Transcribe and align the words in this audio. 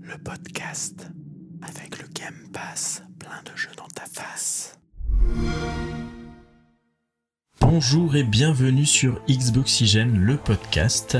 Le 0.00 0.16
podcast 0.16 1.06
avec 1.60 1.98
le 2.00 2.08
Game 2.14 2.48
Pass, 2.50 3.02
plein 3.18 3.42
de 3.44 3.54
jeux 3.54 3.68
dans 3.76 3.88
ta 3.88 4.04
face. 4.06 4.78
Bonjour 7.60 8.16
et 8.16 8.22
bienvenue 8.22 8.86
sur 8.86 9.20
Xboxygène, 9.28 10.16
le 10.18 10.38
podcast. 10.38 11.18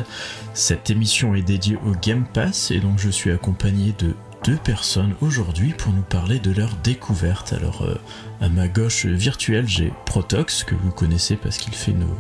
Cette 0.55 0.89
émission 0.89 1.35
est 1.35 1.43
dédiée 1.43 1.77
au 1.85 1.93
Game 1.93 2.25
Pass 2.33 2.71
et 2.71 2.81
donc 2.81 2.99
je 2.99 3.11
suis 3.11 3.31
accompagné 3.31 3.93
de 3.99 4.15
deux 4.43 4.57
personnes 4.57 5.15
aujourd'hui 5.21 5.75
pour 5.77 5.93
nous 5.93 6.03
parler 6.03 6.39
de 6.39 6.51
leur 6.51 6.75
découverte. 6.77 7.53
Alors, 7.53 7.83
euh, 7.83 7.95
à 8.41 8.49
ma 8.49 8.69
gauche 8.69 9.05
virtuelle, 9.05 9.69
j'ai 9.69 9.93
Protox, 10.07 10.65
que 10.65 10.75
vous 10.75 10.93
connaissez 10.93 11.37
parce 11.37 11.59
qu'il 11.59 11.75
fait 11.75 11.93
nos, 11.93 12.17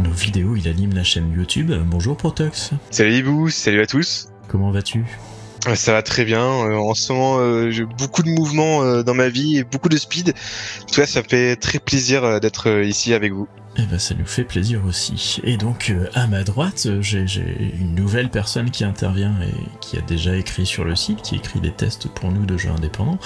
nos 0.00 0.12
vidéos, 0.12 0.54
il 0.56 0.68
anime 0.68 0.92
la 0.92 1.04
chaîne 1.04 1.32
YouTube. 1.32 1.72
Bonjour 1.86 2.16
Protox. 2.18 2.72
Salut 2.90 3.14
Ibou, 3.14 3.48
salut 3.48 3.80
à 3.80 3.86
tous. 3.86 4.28
Comment 4.48 4.72
vas-tu? 4.72 5.06
Ça 5.74 5.92
va 5.92 6.02
très 6.02 6.24
bien. 6.24 6.44
Euh, 6.44 6.76
en 6.76 6.94
ce 6.94 7.12
moment, 7.12 7.38
euh, 7.38 7.70
j'ai 7.70 7.84
beaucoup 7.84 8.22
de 8.22 8.30
mouvements 8.30 9.02
dans 9.02 9.14
ma 9.14 9.28
vie 9.28 9.58
et 9.58 9.64
beaucoup 9.64 9.88
de 9.88 9.96
speed. 9.96 10.34
En 10.82 10.86
tout 10.86 11.00
cas, 11.00 11.06
ça 11.06 11.22
fait 11.22 11.56
très 11.56 11.78
plaisir 11.78 12.40
d'être 12.40 12.82
ici 12.82 13.14
avec 13.14 13.32
vous. 13.32 13.48
Eh 13.76 13.82
ben, 13.82 13.98
ça 13.98 14.14
nous 14.14 14.26
fait 14.26 14.44
plaisir 14.44 14.84
aussi. 14.84 15.40
Et 15.44 15.56
donc, 15.56 15.90
euh, 15.90 16.08
à 16.14 16.26
ma 16.26 16.42
droite, 16.42 16.86
euh, 16.86 16.98
j'ai 17.00 17.24
une 17.78 17.94
nouvelle 17.94 18.28
personne 18.28 18.70
qui 18.70 18.84
intervient 18.84 19.34
et 19.42 19.54
qui 19.80 19.96
a 19.96 20.00
déjà 20.00 20.36
écrit 20.36 20.66
sur 20.66 20.84
le 20.84 20.96
site, 20.96 21.22
qui 21.22 21.36
écrit 21.36 21.60
des 21.60 21.70
tests 21.70 22.08
pour 22.08 22.32
nous 22.32 22.46
de 22.46 22.56
jeux 22.56 22.70
indépendants. 22.70 23.18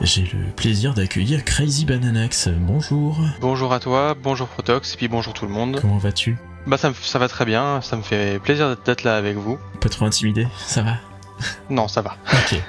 J'ai 0.00 0.22
le 0.22 0.52
plaisir 0.54 0.94
d'accueillir 0.94 1.44
Crazy 1.44 1.84
Bananax. 1.86 2.48
Bonjour. 2.60 3.18
Bonjour 3.40 3.72
à 3.72 3.80
toi, 3.80 4.14
bonjour 4.14 4.46
Protox, 4.46 4.94
et 4.94 4.96
puis 4.96 5.08
bonjour 5.08 5.34
tout 5.34 5.46
le 5.46 5.52
monde. 5.52 5.78
Comment 5.80 5.98
vas-tu? 5.98 6.36
Bah, 6.66 6.76
ça, 6.76 6.92
ça 7.02 7.18
va 7.18 7.26
très 7.26 7.44
bien, 7.44 7.80
ça 7.82 7.96
me 7.96 8.02
fait 8.02 8.38
plaisir 8.38 8.76
d'être 8.84 9.02
là 9.02 9.16
avec 9.16 9.36
vous. 9.36 9.58
Pas 9.80 9.88
trop 9.88 10.04
intimidé, 10.04 10.46
ça 10.66 10.82
va? 10.82 11.09
Non, 11.70 11.88
ça 11.88 12.02
va. 12.02 12.16
Ok. 12.32 12.60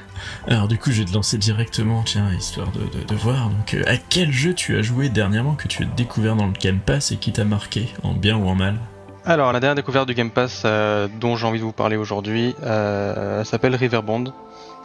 Alors 0.47 0.67
du 0.67 0.77
coup, 0.77 0.91
je 0.91 1.01
vais 1.01 1.05
te 1.05 1.13
lancer 1.13 1.37
directement, 1.37 2.03
tiens, 2.03 2.31
histoire 2.33 2.69
de, 2.71 3.15
voir. 3.15 3.49
Donc, 3.49 3.73
euh, 3.73 3.83
à 3.87 3.97
quel 3.97 4.31
jeu 4.31 4.53
tu 4.53 4.77
as 4.77 4.81
joué 4.81 5.09
dernièrement 5.09 5.53
que 5.53 5.67
tu 5.67 5.83
as 5.83 5.85
découvert 5.85 6.35
dans 6.35 6.47
le 6.47 6.53
Game 6.53 6.79
Pass 6.79 7.11
et 7.11 7.17
qui 7.17 7.31
t'a 7.31 7.43
marqué, 7.43 7.89
en 8.03 8.13
bien 8.13 8.35
ou 8.35 8.47
en 8.47 8.55
mal? 8.55 8.75
Alors, 9.23 9.53
la 9.53 9.59
dernière 9.59 9.75
découverte 9.75 10.07
du 10.07 10.15
Game 10.15 10.31
Pass 10.31 10.63
euh, 10.65 11.07
dont 11.19 11.35
j'ai 11.35 11.45
envie 11.45 11.59
de 11.59 11.63
vous 11.63 11.71
parler 11.71 11.95
aujourd'hui 11.95 12.55
euh, 12.63 13.43
s'appelle 13.43 13.75
Riverbond. 13.75 14.33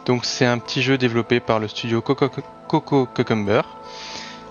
Donc, 0.05 0.25
c'est 0.25 0.45
un 0.45 0.59
petit 0.59 0.83
jeu 0.83 0.97
développé 0.97 1.39
par 1.39 1.59
le 1.59 1.67
studio 1.67 2.01
Coco, 2.01 2.29
Coco 2.67 3.07
Cucumber. 3.07 3.61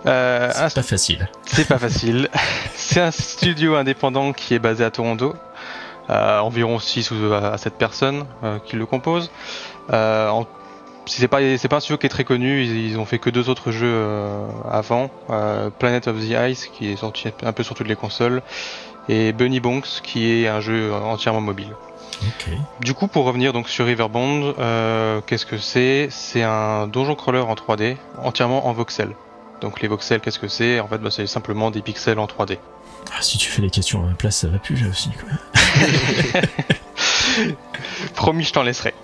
c'est 0.05 0.75
pas 0.75 0.83
facile. 0.83 1.29
C'est 1.47 1.69
pas 1.69 1.79
facile. 1.79 2.29
c'est 2.75 3.01
un 3.01 3.13
studio 3.13 3.77
indépendant 3.77 4.33
qui 4.33 4.55
est 4.55 4.59
basé 4.59 4.85
à 4.85 4.91
Toronto. 4.91 5.37
Environ 6.09 6.79
6 6.79 7.11
ou 7.11 7.33
à 7.33 7.59
7 7.59 7.75
personnes 7.75 8.25
qui 8.65 8.77
le 8.77 8.87
composent. 8.87 9.31
en 9.91 10.47
c'est 11.07 11.29
pas 11.29 11.39
c'est 11.57 11.69
pas 11.69 11.77
un 11.77 11.81
studio 11.81 11.97
qui 11.97 12.07
est 12.07 12.11
très 12.11 12.25
connu. 12.25 12.65
Ils, 12.65 12.99
ont 12.99 13.05
fait 13.05 13.19
que 13.19 13.31
deux 13.31 13.49
autres 13.49 13.71
jeux 13.71 13.87
euh, 13.87 14.47
avant, 14.71 15.11
euh, 15.31 15.71
Planet 15.71 16.09
of 16.09 16.17
the 16.19 16.35
Ice 16.51 16.67
qui 16.67 16.91
est 16.91 16.97
sorti 16.97 17.29
un 17.43 17.53
peu 17.53 17.63
sur 17.63 17.75
toutes 17.75 17.89
les 17.89 17.97
consoles 17.97 18.43
et 19.09 19.33
Bunny 19.33 19.61
Bonks 19.61 20.01
qui 20.03 20.29
est 20.31 20.49
un 20.49 20.61
jeu 20.61 20.93
entièrement 20.93 21.41
mobile. 21.41 21.71
Du 22.81 22.95
coup, 22.95 23.09
pour 23.09 23.27
revenir 23.27 23.53
donc 23.53 23.69
sur 23.69 23.85
Riverbond, 23.85 24.55
euh, 24.59 25.21
qu'est-ce 25.27 25.45
que 25.45 25.59
c'est? 25.59 26.09
C'est 26.11 26.43
un 26.43 26.87
donjon 26.87 27.15
crawler 27.15 27.41
en 27.41 27.55
3D, 27.55 27.97
entièrement 28.23 28.67
en 28.67 28.73
voxel. 28.73 29.11
Donc 29.61 29.81
les 29.83 29.89
voxels, 29.89 30.21
qu'est-ce 30.21 30.39
que 30.39 30.49
c'est? 30.49 30.81
En 30.81 30.89
fait, 30.89 30.99
bah, 30.99 31.11
c'est 31.11 31.27
simplement 31.27 31.71
des 31.71 31.83
pixels 31.83 32.19
en 32.19 32.27
3D. 32.27 32.59
Ah, 33.17 33.23
si 33.23 33.39
tu 33.39 33.51
fais 33.51 33.63
les 33.63 33.71
questions 33.71 34.03
à 34.03 34.07
ma 34.07 34.15
place, 34.15 34.39
ça 34.39 34.49
va 34.49 34.59
plus 34.59 34.83
là 34.83 34.89
aussi. 34.89 35.11
Promis, 38.15 38.45
je 38.45 38.53
t'en 38.53 38.63
laisserai. 38.63 38.95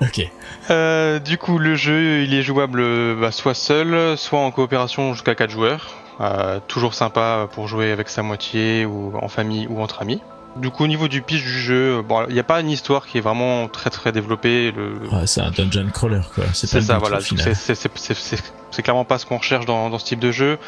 ok. 0.00 0.30
Euh, 0.70 1.18
du 1.18 1.38
coup, 1.38 1.58
le 1.58 1.74
jeu, 1.74 2.22
il 2.22 2.34
est 2.34 2.42
jouable 2.42 3.16
bah, 3.16 3.32
soit 3.32 3.54
seul, 3.54 4.16
soit 4.16 4.38
en 4.38 4.50
coopération 4.50 5.12
jusqu'à 5.12 5.34
4 5.34 5.50
joueurs. 5.50 5.94
Euh, 6.20 6.60
toujours 6.68 6.94
sympa 6.94 7.48
pour 7.52 7.68
jouer 7.68 7.90
avec 7.90 8.08
sa 8.08 8.22
moitié 8.22 8.84
ou 8.84 9.12
en 9.20 9.28
famille 9.28 9.66
ou 9.68 9.80
entre 9.80 10.02
amis. 10.02 10.20
Du 10.56 10.70
coup, 10.70 10.84
au 10.84 10.86
niveau 10.86 11.08
du 11.08 11.22
pitch 11.22 11.42
du 11.42 11.60
jeu, 11.60 12.02
bon, 12.02 12.26
il 12.28 12.34
n'y 12.34 12.40
a 12.40 12.44
pas 12.44 12.60
une 12.60 12.68
histoire 12.68 13.06
qui 13.06 13.16
est 13.16 13.22
vraiment 13.22 13.68
très 13.68 13.88
très 13.88 14.12
développée. 14.12 14.70
Le... 14.70 15.08
Ouais, 15.10 15.26
c'est 15.26 15.40
un 15.40 15.50
dungeon 15.50 15.88
crawler 15.92 16.20
quoi. 16.34 16.44
C'est 16.52 16.66
ça, 16.66 16.98
voilà. 16.98 17.20
C'est 17.20 18.82
clairement 18.82 19.04
pas 19.04 19.18
ce 19.18 19.26
qu'on 19.26 19.38
recherche 19.38 19.64
dans, 19.64 19.88
dans, 19.88 19.98
ce 19.98 20.04
type 20.04 20.20
de 20.20 20.30
jeu. 20.30 20.58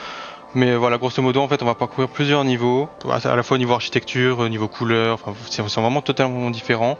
Mais 0.54 0.76
voilà, 0.76 0.98
grosso 0.98 1.20
modo, 1.20 1.41
en 1.41 1.48
fait, 1.48 1.62
on 1.62 1.66
va 1.66 1.75
parcourir 1.75 2.09
plusieurs 2.09 2.44
niveaux, 2.44 2.88
à 3.10 3.37
la 3.37 3.42
fois 3.42 3.56
au 3.56 3.59
niveau 3.59 3.75
architecture, 3.75 4.38
au 4.38 4.48
niveau 4.48 4.69
couleur, 4.69 5.15
enfin, 5.15 5.34
c'est 5.50 5.62
vraiment 5.62 6.00
totalement 6.00 6.50
différent. 6.50 6.97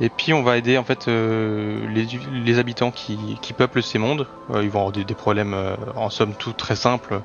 Et 0.00 0.10
puis 0.10 0.32
on 0.32 0.42
va 0.42 0.56
aider 0.56 0.78
en 0.78 0.84
fait 0.84 1.08
euh, 1.08 1.80
les, 1.88 2.58
habitants 2.58 2.92
qui, 2.92 3.38
peuplent 3.56 3.82
ces 3.82 3.98
mondes. 3.98 4.26
Euh, 4.54 4.62
ils 4.62 4.70
vont 4.70 4.78
avoir 4.86 4.92
des, 4.92 5.14
problèmes 5.14 5.54
euh, 5.54 5.74
en 5.96 6.08
somme 6.08 6.34
tout 6.34 6.52
très 6.52 6.76
simples. 6.76 7.20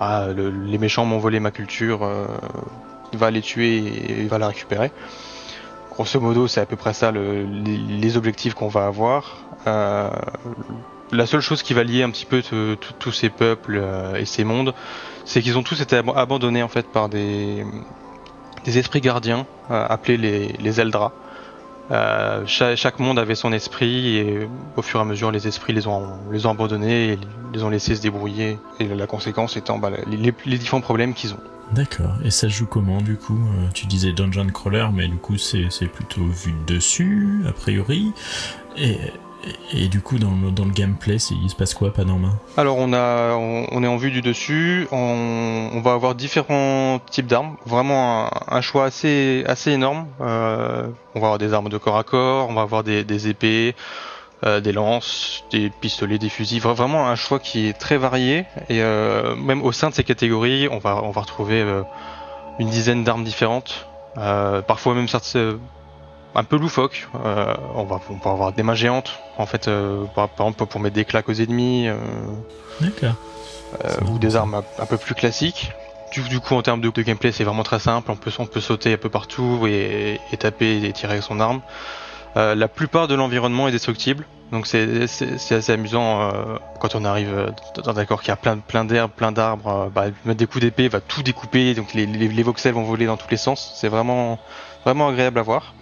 Ah, 0.00 0.26
les 0.34 0.78
méchants 0.78 1.04
m'ont 1.04 1.18
volé 1.18 1.38
ma 1.38 1.52
culture, 1.52 2.08
il 3.12 3.18
va 3.18 3.30
les 3.30 3.42
tuer 3.42 3.76
et 3.76 4.20
il 4.22 4.28
va 4.28 4.38
la 4.38 4.48
récupérer. 4.48 4.90
Grosso 5.90 6.20
modo, 6.20 6.48
c'est 6.48 6.60
à 6.60 6.66
peu 6.66 6.76
près 6.76 6.92
ça 6.92 7.12
les, 7.12 8.16
objectifs 8.16 8.54
qu'on 8.54 8.68
va 8.68 8.86
avoir. 8.86 9.36
La 11.12 11.26
seule 11.26 11.40
chose 11.40 11.62
qui 11.62 11.74
va 11.74 11.84
lier 11.84 12.02
un 12.02 12.10
petit 12.10 12.26
peu 12.26 12.42
tous 12.98 13.12
ces 13.12 13.28
peuples 13.28 13.82
et 14.16 14.24
ces 14.24 14.44
mondes, 14.44 14.74
c'est 15.24 15.42
qu'ils 15.42 15.58
ont 15.58 15.62
tous 15.62 15.80
été 15.80 15.96
abandonnés 15.96 16.62
en 16.62 16.68
fait 16.68 16.86
par 16.86 17.08
des, 17.08 17.64
esprits 18.66 19.00
gardiens 19.00 19.46
appelés 19.68 20.16
les, 20.16 20.48
les 20.58 20.80
Eldra. 20.80 21.12
Euh, 21.92 22.42
chaque, 22.46 22.98
monde 22.98 23.18
avait 23.18 23.36
son 23.36 23.52
esprit 23.52 24.16
et 24.16 24.48
au 24.76 24.82
fur 24.82 24.98
et 24.98 25.02
à 25.02 25.04
mesure 25.04 25.30
les 25.30 25.46
esprits 25.46 25.72
les 25.72 25.86
ont, 25.86 26.18
abandonnés 26.44 27.12
et 27.12 27.18
les 27.54 27.62
ont 27.62 27.70
laissés 27.70 27.94
se 27.94 28.02
débrouiller 28.02 28.58
et 28.80 28.88
la 28.88 29.06
conséquence 29.06 29.56
étant 29.56 29.78
bah, 29.78 29.90
les, 30.08 30.58
différents 30.58 30.80
problèmes 30.80 31.14
qu'ils 31.14 31.34
ont. 31.34 31.40
D'accord, 31.72 32.14
et 32.24 32.30
ça 32.30 32.48
joue 32.48 32.66
comment 32.66 33.00
du 33.00 33.16
coup 33.16 33.38
euh, 33.38 33.68
Tu 33.72 33.86
disais 33.86 34.12
Dungeon 34.12 34.48
Crawler 34.48 34.86
mais 34.92 35.06
du 35.06 35.16
coup 35.16 35.36
c'est 35.38 35.68
plutôt 35.86 36.24
vu 36.24 36.54
dessus 36.66 37.42
a 37.48 37.52
priori 37.52 38.12
et 38.76 38.98
et, 39.72 39.88
du 39.88 40.00
coup, 40.00 40.18
dans 40.18 40.30
le, 40.30 40.72
gameplay, 40.72 41.16
il 41.16 41.50
se 41.50 41.54
passe 41.54 41.74
quoi, 41.74 41.92
main 41.98 42.38
Alors, 42.56 42.76
on, 42.78 42.92
a, 42.92 43.34
on, 43.34 43.82
est 43.82 43.86
en 43.86 43.96
vue 43.96 44.10
du 44.10 44.20
dessus. 44.20 44.86
On, 44.92 45.80
va 45.82 45.92
avoir 45.92 46.14
différents 46.14 46.98
types 47.10 47.26
d'armes. 47.26 47.56
Vraiment 47.66 48.28
un, 48.48 48.60
choix 48.60 48.84
assez, 48.84 49.44
assez 49.46 49.72
énorme. 49.72 50.06
Euh, 50.20 50.88
on 51.14 51.20
va 51.20 51.26
avoir 51.26 51.38
des 51.38 51.52
armes 51.52 51.68
de 51.68 51.78
corps 51.78 51.98
à 51.98 52.04
corps, 52.04 52.48
on 52.48 52.54
va 52.54 52.62
avoir 52.62 52.82
des, 52.82 53.28
épées, 53.28 53.74
euh, 54.44 54.60
des 54.60 54.72
lances, 54.72 55.44
des 55.52 55.70
pistolets, 55.70 56.18
des 56.18 56.28
fusils. 56.28 56.60
Vraiment 56.60 57.08
un 57.08 57.16
choix 57.16 57.38
qui 57.38 57.66
est 57.68 57.72
très 57.72 57.96
varié. 57.96 58.46
Et 58.68 58.82
euh, 58.82 59.36
même 59.36 59.62
au 59.62 59.72
sein 59.72 59.90
de 59.90 59.94
ces 59.94 60.04
catégories, 60.04 60.68
on 60.70 60.78
va, 60.78 61.02
on 61.02 61.10
va 61.10 61.20
retrouver 61.20 61.64
une 62.58 62.70
dizaine 62.70 63.04
d'armes 63.04 63.24
différentes. 63.24 63.86
parfois 64.14 64.94
même 64.94 65.08
certaines 65.08 65.58
un 66.36 66.44
peu 66.44 66.56
loufoque. 66.56 67.08
Euh, 67.24 67.54
on, 67.74 67.84
va, 67.84 68.00
on 68.10 68.30
avoir 68.30 68.52
des 68.52 68.62
mains 68.62 68.74
géantes, 68.74 69.18
en 69.38 69.46
fait, 69.46 69.68
euh, 69.68 70.04
par, 70.14 70.28
exemple 70.32 70.66
pour 70.66 70.80
mettre 70.80 70.94
des 70.94 71.04
claques 71.04 71.28
aux 71.28 71.34
ennemis. 71.34 71.88
Euh, 71.88 71.96
D'accord. 72.80 73.14
ou 74.08 74.18
des 74.18 74.36
armes 74.36 74.62
un, 74.78 74.86
peu 74.86 74.98
plus 74.98 75.14
classiques. 75.14 75.72
Du, 76.12 76.40
coup, 76.40 76.54
en 76.54 76.62
termes 76.62 76.80
de, 76.80 76.88
gameplay, 77.02 77.32
c'est 77.32 77.44
vraiment 77.44 77.64
très 77.64 77.80
simple. 77.80 78.10
On 78.10 78.16
peut, 78.16 78.30
on 78.38 78.46
peut 78.46 78.60
sauter 78.60 78.94
un 78.94 78.96
peu 78.96 79.08
partout 79.08 79.66
et, 79.66 80.20
taper 80.38 80.84
et 80.84 80.92
tirer 80.92 81.14
avec 81.14 81.24
son 81.24 81.40
arme. 81.40 81.60
la 82.36 82.68
plupart 82.68 83.08
de 83.08 83.14
l'environnement 83.14 83.68
est 83.68 83.72
destructible. 83.72 84.24
Donc 84.52 84.66
c'est 84.66 85.02
assez 85.50 85.72
amusant 85.72 86.30
quand 86.80 86.94
on 86.94 87.04
arrive 87.04 87.52
dans 87.82 87.92
d'accord 87.92 88.20
qu'il 88.20 88.28
y 88.28 88.32
a 88.32 88.36
plein, 88.36 88.58
plein 88.58 88.84
d'herbes, 88.84 89.10
plein 89.10 89.32
d'arbres, 89.32 89.90
bah, 89.92 90.04
mettre 90.24 90.38
des 90.38 90.46
coups 90.46 90.62
d'épée 90.62 90.88
va 90.88 91.00
tout 91.00 91.22
découper, 91.22 91.74
donc 91.74 91.92
les, 91.92 92.06
les, 92.06 92.42
voxels 92.44 92.72
vont 92.72 92.84
voler 92.84 93.06
dans 93.06 93.16
tous 93.16 93.28
les 93.30 93.36
sens. 93.36 93.72
C'est 93.74 93.88
vraiment, 93.88 94.38
vraiment 94.84 95.08
agréable 95.08 95.40
à 95.40 95.42
voir. 95.42 95.74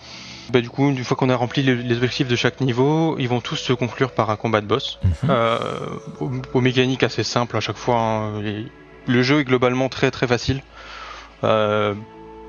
Bah, 0.52 0.60
du 0.60 0.68
coup, 0.68 0.88
une 0.88 1.04
fois 1.04 1.16
qu'on 1.16 1.30
a 1.30 1.36
rempli 1.36 1.62
les, 1.62 1.96
objectifs 1.96 2.28
de 2.28 2.36
chaque 2.36 2.60
niveau, 2.60 3.16
ils 3.18 3.28
vont 3.28 3.40
tous 3.40 3.56
se 3.56 3.72
conclure 3.72 4.12
par 4.12 4.30
un 4.30 4.36
combat 4.36 4.60
de 4.60 4.66
boss. 4.66 4.98
Mhm. 5.02 5.10
Euh, 5.30 5.58
aux, 6.52 6.60
mécaniques 6.60 7.02
assez 7.02 7.24
simples 7.24 7.56
à 7.56 7.60
chaque 7.60 7.76
fois. 7.76 7.96
Hein. 7.96 8.42
le 9.06 9.22
jeu 9.22 9.40
est 9.40 9.44
globalement 9.44 9.88
très 9.88 10.10
très 10.10 10.26
facile. 10.26 10.62
Euh, 11.44 11.94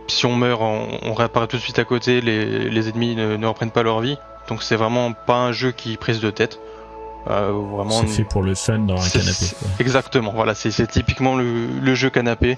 si 0.08 0.26
on 0.26 0.36
meurt, 0.36 0.62
on, 0.62 1.14
réapparaît 1.14 1.48
tout 1.48 1.58
de 1.58 1.62
suite 1.62 1.80
à 1.80 1.84
côté, 1.84 2.22
les, 2.22 2.90
ennemis 2.90 3.16
ne, 3.16 3.46
reprennent 3.46 3.72
pas 3.72 3.84
leur 3.84 4.02
vie. 4.02 4.18
Donc 4.48 4.62
c'est 4.62 4.76
vraiment 4.76 5.14
pas 5.14 5.38
un 5.38 5.52
jeu 5.52 5.72
qui 5.72 5.98
prise 5.98 6.20
de 6.20 6.30
tête. 6.30 6.60
Euh, 7.28 7.52
vraiment, 7.52 8.02
c'est 8.02 8.08
fait 8.08 8.24
pour 8.24 8.44
le 8.44 8.54
fun 8.54 8.80
dans 8.80 9.02
un 9.02 9.10
canapé. 9.10 9.46
Exactement, 9.80 10.32
voilà, 10.32 10.54
c'est 10.54 10.88
typiquement 10.88 11.36
le, 11.36 11.96
jeu 11.96 12.10
canapé. 12.10 12.58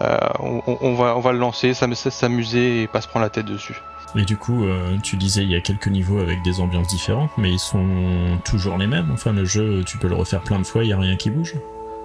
Euh, 0.00 0.18
on, 0.40 0.94
va, 0.94 1.16
on 1.16 1.20
va 1.20 1.32
le 1.32 1.38
lancer, 1.38 1.74
s'amuser 1.74 2.82
et 2.82 2.86
pas 2.88 3.00
se 3.00 3.06
prendre 3.06 3.24
la 3.24 3.30
tête 3.30 3.46
dessus. 3.46 3.80
Et 4.16 4.24
du 4.24 4.36
coup, 4.36 4.64
euh, 4.64 4.96
tu 5.02 5.16
disais 5.16 5.42
il 5.42 5.50
y 5.50 5.54
a 5.56 5.60
quelques 5.60 5.88
niveaux 5.88 6.20
avec 6.20 6.42
des 6.42 6.60
ambiances 6.60 6.88
différentes, 6.88 7.30
mais 7.38 7.50
ils 7.50 7.58
sont 7.58 8.38
toujours 8.44 8.76
les 8.78 8.86
mêmes. 8.86 9.10
Enfin, 9.12 9.32
le 9.32 9.44
jeu, 9.44 9.82
tu 9.86 9.96
peux 9.98 10.08
le 10.08 10.14
refaire 10.14 10.40
plein 10.42 10.58
de 10.58 10.64
fois, 10.66 10.84
il 10.84 10.88
n'y 10.88 10.92
a 10.92 10.98
rien 10.98 11.16
qui 11.16 11.30
bouge. 11.30 11.54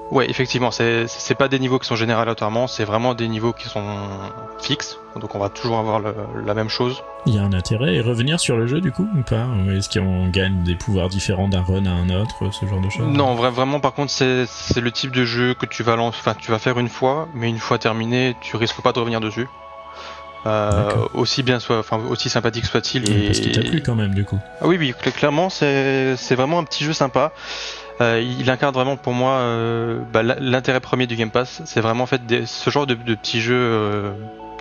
Ouais, 0.09 0.30
effectivement, 0.30 0.71
c'est 0.71 1.36
pas 1.38 1.50
des 1.50 1.59
niveaux 1.59 1.80
qui 1.80 1.88
sont 1.88 1.98
générés 1.98 2.21
aléatoirement, 2.21 2.68
c'est 2.68 2.86
vraiment 2.86 3.13
des 3.13 3.27
niveaux 3.27 3.51
qui 3.51 3.68
sont 3.68 3.83
fixes. 4.57 4.98
Donc 5.19 5.36
on 5.36 5.39
va 5.39 5.50
toujours 5.50 5.80
avoir 5.80 6.00
le- 6.00 6.15
la 6.45 6.54
même 6.54 6.69
chose. 6.69 7.04
Il 7.25 7.36
y 7.36 7.39
a 7.39 7.42
un 7.44 7.51
intérêt 7.51 8.00
à 8.00 8.04
revenir 8.04 8.39
sur 8.39 8.56
le 8.56 8.68
jeu 8.68 8.80
du 8.80 8.94
coup 8.94 9.06
ou 9.18 9.21
pas? 9.24 9.45
Est-ce 9.75 9.89
qu'on 10.00 10.30
gagne 10.30 10.63
des 10.63 10.75
pouvoirs 10.75 11.10
différents 11.10 11.50
d'un 11.50 11.62
run 11.62 11.86
à 11.88 11.92
un 11.92 12.10
autre, 12.10 12.53
ce 12.53 12.65
genre 12.65 12.80
de 12.80 12.89
choses? 12.89 13.06
Non, 13.06 13.36
vra- 13.36 13.50
vraiment, 13.51 13.81
par 13.81 13.92
contre, 13.94 14.12
c'est 14.12 14.45
le 14.80 14.92
type 14.94 15.12
de 15.12 15.25
jeu 15.25 15.53
que 15.56 15.65
tu 15.65 15.83
vas 15.83 15.98
tu 16.39 16.51
vas 16.51 16.60
faire 16.60 16.80
une 16.80 16.88
fois, 16.88 17.27
mais 17.33 17.50
une 17.50 17.60
fois 17.60 17.77
terminé, 17.77 18.38
tu 18.39 18.56
risques 18.56 18.80
pas 18.81 18.94
de 18.94 19.00
revenir 19.00 19.19
dessus. 19.19 19.48
Euh, 20.48 21.08
aussi 21.14 21.44
bien 21.44 21.60
soit, 21.60 21.80
enfin, 21.80 22.00
aussi 22.10 22.30
sympathique 22.30 22.66
soit-il. 22.66 23.04
Oui, 23.04 23.24
et- 23.24 23.26
Parce 23.28 23.40
qu'il 23.40 23.52
t'a 23.52 23.62
plu 23.62 23.82
quand 23.82 23.96
même 23.96 24.14
du 24.14 24.24
coup. 24.24 24.40
Ah 24.62 24.68
oui, 24.68 24.78
oui, 24.80 24.94
cl- 25.04 25.12
clairement, 25.12 25.50
c'est 25.50 26.16
vraiment 26.36 26.60
un 26.60 26.64
petit 26.64 26.84
jeu 26.84 26.94
sympa. 26.94 27.32
Euh, 28.00 28.22
il 28.40 28.50
incarne 28.52 28.74
vraiment 28.76 28.96
pour 28.96 29.14
moi 29.14 29.32
euh, 29.40 30.00
bah, 30.14 30.22
l'intérêt 30.24 30.80
premier 30.80 31.08
du 31.08 31.16
Game 31.16 31.32
Pass. 31.32 31.62
C'est 31.66 31.82
vraiment 31.82 32.04
en 32.04 32.08
fait 32.08 32.26
des- 32.26 32.46
ce 32.46 32.70
genre 32.70 32.86
de, 32.86 32.94
de 32.94 33.16
petits 33.16 33.42
jeux 33.42 34.14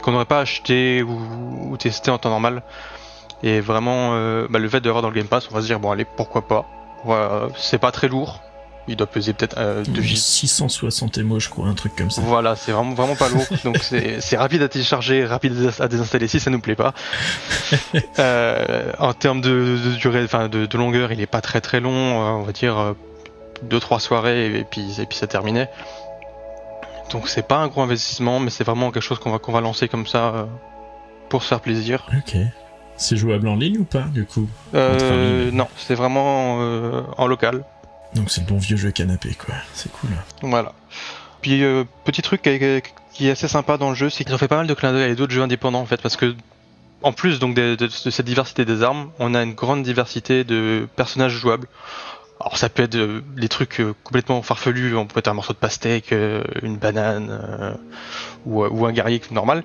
qu'on 0.02 0.12
n'aurait 0.12 0.24
pas 0.24 0.40
acheté 0.40 1.02
ou, 1.02 1.70
ou 1.70 1.76
testé 1.76 2.10
en 2.10 2.18
temps 2.18 2.30
normal. 2.30 2.62
Et 3.42 3.60
vraiment, 3.60 4.12
bah, 4.48 4.58
le 4.58 4.68
fait 4.68 4.80
d'avoir 4.80 5.02
dans 5.02 5.10
le 5.10 5.14
Game 5.14 5.26
Pass, 5.28 5.48
on 5.50 5.54
va 5.54 5.60
se 5.60 5.66
dire 5.66 5.78
bon 5.78 5.90
allez, 5.90 6.06
pourquoi 6.06 6.48
pas. 6.48 6.64
Voilà, 7.04 7.48
c'est 7.56 7.78
pas 7.78 7.92
très 7.92 8.08
lourd. 8.08 8.40
Il 8.88 8.96
doit 8.96 9.06
peser 9.08 9.32
peut-être 9.32 9.56
euh, 9.58 9.82
2 9.84 10.00
gigas. 10.00 10.20
660 10.20 11.18
émo, 11.18 11.40
je 11.40 11.48
crois, 11.48 11.66
un 11.66 11.74
truc 11.74 11.96
comme 11.96 12.10
ça. 12.10 12.20
Voilà, 12.22 12.54
c'est 12.54 12.70
vraiment 12.72 12.94
vraiment 12.94 13.16
pas 13.16 13.28
lourd. 13.28 13.44
Donc 13.64 13.78
c'est 13.78 14.36
rapide 14.36 14.62
à 14.62 14.68
télécharger, 14.68 15.24
rapide 15.24 15.72
à 15.80 15.88
désinstaller 15.88 16.28
si 16.28 16.38
ça 16.40 16.50
nous 16.50 16.60
plaît 16.60 16.76
pas. 16.76 16.94
Euh, 18.18 18.92
en 18.98 19.12
termes 19.12 19.40
de, 19.40 19.50
de 19.84 19.96
durée, 19.96 20.22
enfin 20.24 20.48
de, 20.48 20.66
de 20.66 20.78
longueur, 20.78 21.12
il 21.12 21.20
est 21.20 21.26
pas 21.26 21.40
très 21.40 21.60
très 21.60 21.80
long. 21.80 21.90
euh, 21.92 22.30
on 22.40 22.42
va 22.42 22.52
dire 22.52 22.94
2-3 23.68 24.00
soirées 24.00 24.58
et 24.58 24.64
puis 24.64 25.00
et 25.00 25.06
puis 25.06 25.16
c'est 25.18 25.26
terminé. 25.26 25.66
Donc 27.12 27.28
c'est 27.28 27.46
pas 27.46 27.56
un 27.56 27.68
gros 27.68 27.82
investissement, 27.82 28.40
mais 28.40 28.50
c'est 28.50 28.64
vraiment 28.64 28.90
quelque 28.90 29.02
chose 29.02 29.18
qu'on 29.18 29.30
va 29.30 29.38
qu'on 29.38 29.52
va 29.52 29.60
lancer 29.60 29.88
comme 29.88 30.06
ça 30.06 30.18
euh, 30.34 30.44
pour 31.28 31.42
se 31.42 31.48
faire 31.48 31.60
plaisir. 31.60 32.06
Ok. 32.16 32.36
C'est 32.96 33.16
jouable 33.16 33.48
en 33.48 33.56
ligne 33.56 33.78
ou 33.78 33.84
pas 33.84 34.04
du 34.12 34.24
coup? 34.24 34.48
Euh, 34.74 35.50
non, 35.52 35.68
c'est 35.76 35.94
vraiment 35.94 36.58
euh, 36.62 37.02
en 37.18 37.26
local. 37.26 37.64
Donc 38.16 38.30
c'est 38.30 38.40
le 38.40 38.46
bon 38.46 38.58
vieux 38.58 38.76
jeu 38.76 38.90
canapé 38.90 39.34
quoi. 39.34 39.54
C'est 39.74 39.92
cool. 39.92 40.10
Voilà. 40.42 40.72
Puis 41.42 41.62
euh, 41.62 41.84
petit 42.04 42.22
truc 42.22 42.42
qui 42.42 42.48
est, 42.48 43.30
assez 43.30 43.48
sympa 43.48 43.78
dans 43.78 43.90
le 43.90 43.94
jeu, 43.94 44.10
c'est 44.10 44.24
qu'ils 44.24 44.34
ont 44.34 44.38
fait 44.38 44.48
pas 44.48 44.56
mal 44.56 44.66
de 44.66 44.74
clins 44.74 44.92
d'œil 44.92 45.10
à 45.10 45.14
d'autres 45.14 45.32
jeux 45.32 45.42
indépendants 45.42 45.80
en 45.80 45.86
fait, 45.86 46.00
parce 46.00 46.16
que 46.16 46.34
en 47.02 47.12
plus 47.12 47.38
donc 47.38 47.54
de, 47.54 47.88
cette 47.88 48.26
diversité 48.26 48.64
des 48.64 48.82
armes, 48.82 49.10
on 49.18 49.34
a 49.34 49.42
une 49.42 49.54
grande 49.54 49.82
diversité 49.82 50.44
de 50.44 50.88
personnages 50.96 51.32
jouables. 51.32 51.68
Alors 52.40 52.58
ça 52.58 52.68
peut 52.68 52.82
être 52.82 52.96
euh, 52.96 53.22
des 53.36 53.48
trucs 53.48 53.80
euh, 53.80 53.94
complètement 54.04 54.42
farfelus, 54.42 54.96
on 54.96 55.06
peut 55.06 55.20
être 55.20 55.28
un 55.28 55.34
morceau 55.34 55.52
de 55.52 55.58
pastèque, 55.58 56.12
euh, 56.12 56.42
une 56.62 56.76
banane 56.76 57.28
euh, 57.30 57.74
ou, 58.44 58.86
un 58.86 58.92
guerrier 58.92 59.20
normal. 59.30 59.62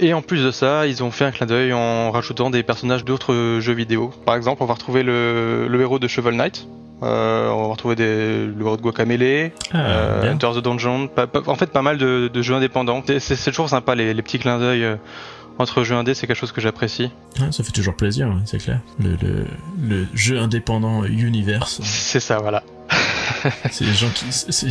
Et 0.00 0.12
en 0.12 0.22
plus 0.22 0.42
de 0.42 0.50
ça, 0.50 0.86
ils 0.86 1.04
ont 1.04 1.10
fait 1.10 1.24
un 1.24 1.30
clin 1.30 1.46
d'œil 1.46 1.72
en 1.72 2.10
rajoutant 2.10 2.50
des 2.50 2.62
personnages 2.62 3.04
d'autres 3.04 3.32
euh, 3.32 3.60
jeux 3.60 3.74
vidéo. 3.74 4.12
Par 4.24 4.34
exemple, 4.34 4.62
on 4.62 4.66
va 4.66 4.74
retrouver 4.74 5.02
le, 5.02 5.68
le 5.68 5.80
héros 5.80 5.98
de 5.98 6.08
Shovel 6.08 6.34
Knight. 6.34 6.66
Euh, 7.04 7.50
on 7.50 7.62
va 7.64 7.68
retrouver 7.72 7.96
des, 7.96 8.46
le 8.46 8.54
de 8.76 8.80
Guacamele, 8.82 9.52
Ah, 9.72 9.76
euh. 9.78 10.32
Enter 10.32 10.48
the 10.54 10.62
Dungeon, 10.62 11.08
en 11.46 11.54
fait 11.54 11.66
pas 11.70 11.82
mal 11.82 11.98
de, 11.98 12.28
de 12.32 12.42
jeux 12.42 12.54
indépendants. 12.54 13.02
C'est- 13.18 13.44
toujours 13.50 13.68
sympa 13.68 13.94
les, 13.94 14.14
les 14.14 14.22
petits 14.22 14.38
clins 14.38 14.58
d'œil 14.58 14.84
euh, 14.84 14.96
entre 15.58 15.82
jeux 15.84 15.94
indés, 15.94 16.14
c'est 16.14 16.26
quelque 16.26 16.38
chose 16.38 16.52
que 16.52 16.60
j'apprécie. 16.60 17.10
Ah, 17.40 17.52
ça 17.52 17.62
fait 17.62 17.72
toujours 17.72 17.94
plaisir, 17.94 18.28
ouais, 18.28 18.42
c'est 18.46 18.58
clair. 18.58 18.80
Le, 18.98 19.10
le, 19.22 19.46
le 19.86 20.06
jeu 20.14 20.38
indépendant 20.38 21.04
Universe, 21.04 21.80
C'est 21.84 22.20
ça, 22.20 22.38
voilà. 22.38 22.62
c'est 23.70 23.84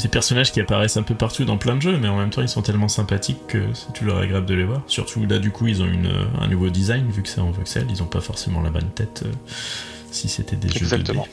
des 0.01 0.07
personnages 0.07 0.51
qui 0.51 0.59
apparaissent 0.61 0.97
un 0.97 1.03
peu 1.03 1.15
partout 1.15 1.45
dans 1.45 1.57
plein 1.57 1.75
de 1.75 1.81
jeux, 1.81 1.97
mais 2.01 2.07
en 2.07 2.17
même 2.17 2.29
temps 2.29 2.41
ils 2.41 2.49
sont 2.49 2.61
tellement 2.61 2.87
sympathiques 2.87 3.45
que 3.47 3.59
c'est 3.73 3.93
toujours 3.93 4.17
agréable 4.17 4.45
de 4.45 4.55
les 4.55 4.63
voir. 4.63 4.81
Surtout 4.87 5.25
là, 5.25 5.39
du 5.39 5.51
coup, 5.51 5.67
ils 5.67 5.81
ont 5.81 5.87
une, 5.87 6.07
euh, 6.07 6.25
un 6.41 6.47
nouveau 6.47 6.69
design 6.69 7.09
vu 7.11 7.21
que 7.21 7.29
c'est 7.29 7.41
en 7.41 7.51
voxel, 7.51 7.85
ils 7.89 8.01
ont 8.03 8.07
pas 8.07 8.21
forcément 8.21 8.61
la 8.61 8.69
bonne 8.69 8.89
tête. 8.95 9.23
si 10.11 10.27
c'était 10.29 10.55
des 10.55 10.67
jeux 10.69 10.79
2D. 10.79 10.83
Exactement. 10.83 11.27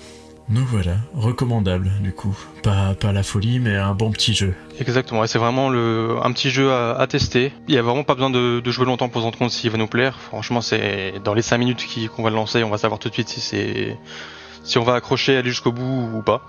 Donc 0.50 0.64
voilà, 0.66 0.96
recommandable 1.14 1.90
du 2.00 2.12
coup. 2.12 2.36
Pas, 2.62 2.94
pas 2.94 3.12
la 3.12 3.22
folie, 3.22 3.60
mais 3.60 3.76
un 3.76 3.94
bon 3.94 4.10
petit 4.10 4.34
jeu. 4.34 4.54
Exactement, 4.80 5.22
et 5.22 5.26
c'est 5.28 5.38
vraiment 5.38 5.68
le, 5.68 6.16
un 6.22 6.32
petit 6.32 6.50
jeu 6.50 6.72
à, 6.72 6.98
à 6.98 7.06
tester. 7.06 7.52
Il 7.68 7.74
y 7.74 7.78
a 7.78 7.82
vraiment 7.82 8.02
pas 8.02 8.14
besoin 8.14 8.30
de, 8.30 8.60
de 8.60 8.70
jouer 8.70 8.84
longtemps 8.84 9.08
pour 9.08 9.20
se 9.20 9.24
rendre 9.24 9.38
compte 9.38 9.50
s'il 9.52 9.70
va 9.70 9.78
nous 9.78 9.86
plaire. 9.86 10.18
Franchement, 10.18 10.60
c'est 10.60 11.14
dans 11.24 11.34
les 11.34 11.42
5 11.42 11.58
minutes 11.58 11.86
qu'on 12.14 12.22
va 12.22 12.30
le 12.30 12.36
lancer, 12.36 12.64
on 12.64 12.70
va 12.70 12.78
savoir 12.78 12.98
tout 12.98 13.08
de 13.08 13.14
suite 13.14 13.28
si 13.28 13.40
c'est 13.40 13.96
si 14.64 14.78
on 14.78 14.84
va 14.84 14.94
accrocher, 14.94 15.36
aller 15.36 15.50
jusqu'au 15.50 15.72
bout 15.72 16.10
ou 16.14 16.22
pas. 16.22 16.42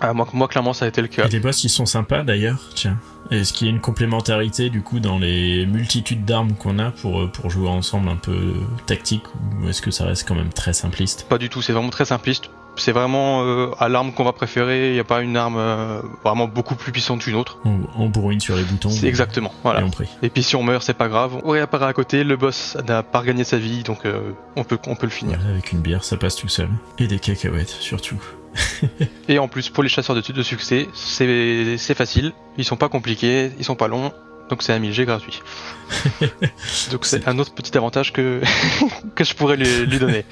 Ah, 0.00 0.12
moi, 0.14 0.26
moi, 0.32 0.48
clairement, 0.48 0.72
ça 0.72 0.84
a 0.84 0.88
été 0.88 1.00
le 1.00 1.08
cas. 1.08 1.26
Et 1.26 1.30
les 1.30 1.38
boss, 1.38 1.62
ils 1.62 1.68
sont 1.68 1.86
sympas 1.86 2.24
d'ailleurs, 2.24 2.58
tiens. 2.74 2.98
Est-ce 3.30 3.52
qu'il 3.52 3.68
y 3.68 3.70
a 3.70 3.72
une 3.72 3.80
complémentarité 3.80 4.68
du 4.68 4.82
coup 4.82 4.98
dans 4.98 5.18
les 5.18 5.64
multitudes 5.66 6.24
d'armes 6.24 6.54
qu'on 6.54 6.78
a 6.78 6.90
pour, 6.90 7.20
euh, 7.20 7.26
pour 7.28 7.50
jouer 7.50 7.68
ensemble 7.68 8.08
un 8.08 8.16
peu 8.16 8.54
tactique 8.86 9.22
ou 9.34 9.68
est-ce 9.68 9.80
que 9.80 9.90
ça 9.90 10.06
reste 10.06 10.26
quand 10.26 10.34
même 10.34 10.52
très 10.52 10.72
simpliste? 10.72 11.26
Pas 11.28 11.38
du 11.38 11.48
tout, 11.48 11.62
c'est 11.62 11.72
vraiment 11.72 11.90
très 11.90 12.04
simpliste. 12.04 12.50
C'est 12.76 12.92
vraiment 12.92 13.44
euh, 13.44 13.70
à 13.78 13.88
l'arme 13.88 14.12
qu'on 14.12 14.24
va 14.24 14.32
préférer. 14.32 14.88
Il 14.88 14.94
n'y 14.94 15.00
a 15.00 15.04
pas 15.04 15.20
une 15.22 15.36
arme 15.36 15.56
euh, 15.58 16.00
vraiment 16.24 16.48
beaucoup 16.48 16.74
plus 16.74 16.90
puissante 16.92 17.22
qu'une 17.22 17.34
autre. 17.34 17.58
on, 17.64 17.80
on 17.96 18.08
bourrine 18.08 18.40
sur 18.40 18.56
les 18.56 18.62
boutons 18.64 18.90
C'est 18.90 19.06
exactement, 19.06 19.50
et 19.50 19.62
voilà. 19.62 19.84
Et 20.22 20.30
puis 20.30 20.42
si 20.42 20.56
on 20.56 20.62
meurt, 20.62 20.82
c'est 20.82 20.94
pas 20.94 21.08
grave. 21.08 21.40
On 21.44 21.50
réapparaît 21.50 21.86
à 21.86 21.92
côté, 21.92 22.24
le 22.24 22.36
boss 22.36 22.76
n'a 22.88 23.02
pas 23.02 23.20
regagné 23.20 23.44
sa 23.44 23.58
vie, 23.58 23.82
donc 23.82 24.06
euh, 24.06 24.32
on 24.56 24.64
peut 24.64 24.78
on 24.86 24.96
peut 24.96 25.06
le 25.06 25.12
finir. 25.12 25.38
Voilà, 25.38 25.52
avec 25.52 25.72
une 25.72 25.80
bière, 25.80 26.02
ça 26.04 26.16
passe 26.16 26.36
tout 26.36 26.48
seul. 26.48 26.68
Et 26.98 27.06
des 27.06 27.18
cacahuètes 27.18 27.68
surtout. 27.68 28.20
Et 29.28 29.38
en 29.38 29.48
plus, 29.48 29.70
pour 29.70 29.82
les 29.82 29.88
chasseurs 29.88 30.16
de, 30.16 30.32
de 30.32 30.42
succès, 30.42 30.88
c'est 30.94 31.76
c'est 31.78 31.94
facile. 31.94 32.32
Ils 32.58 32.64
sont 32.64 32.76
pas 32.76 32.88
compliqués, 32.88 33.50
ils 33.58 33.64
sont 33.64 33.76
pas 33.76 33.88
longs, 33.88 34.12
donc 34.50 34.62
c'est 34.62 34.72
un 34.72 34.80
1000G 34.80 35.04
gratuit. 35.04 35.40
donc 36.90 37.06
c'est 37.06 37.26
un 37.28 37.38
autre 37.38 37.54
petit 37.54 37.76
avantage 37.76 38.12
que 38.12 38.42
que 39.14 39.24
je 39.24 39.34
pourrais 39.34 39.56
lui, 39.56 39.86
lui 39.86 39.98
donner. 39.98 40.24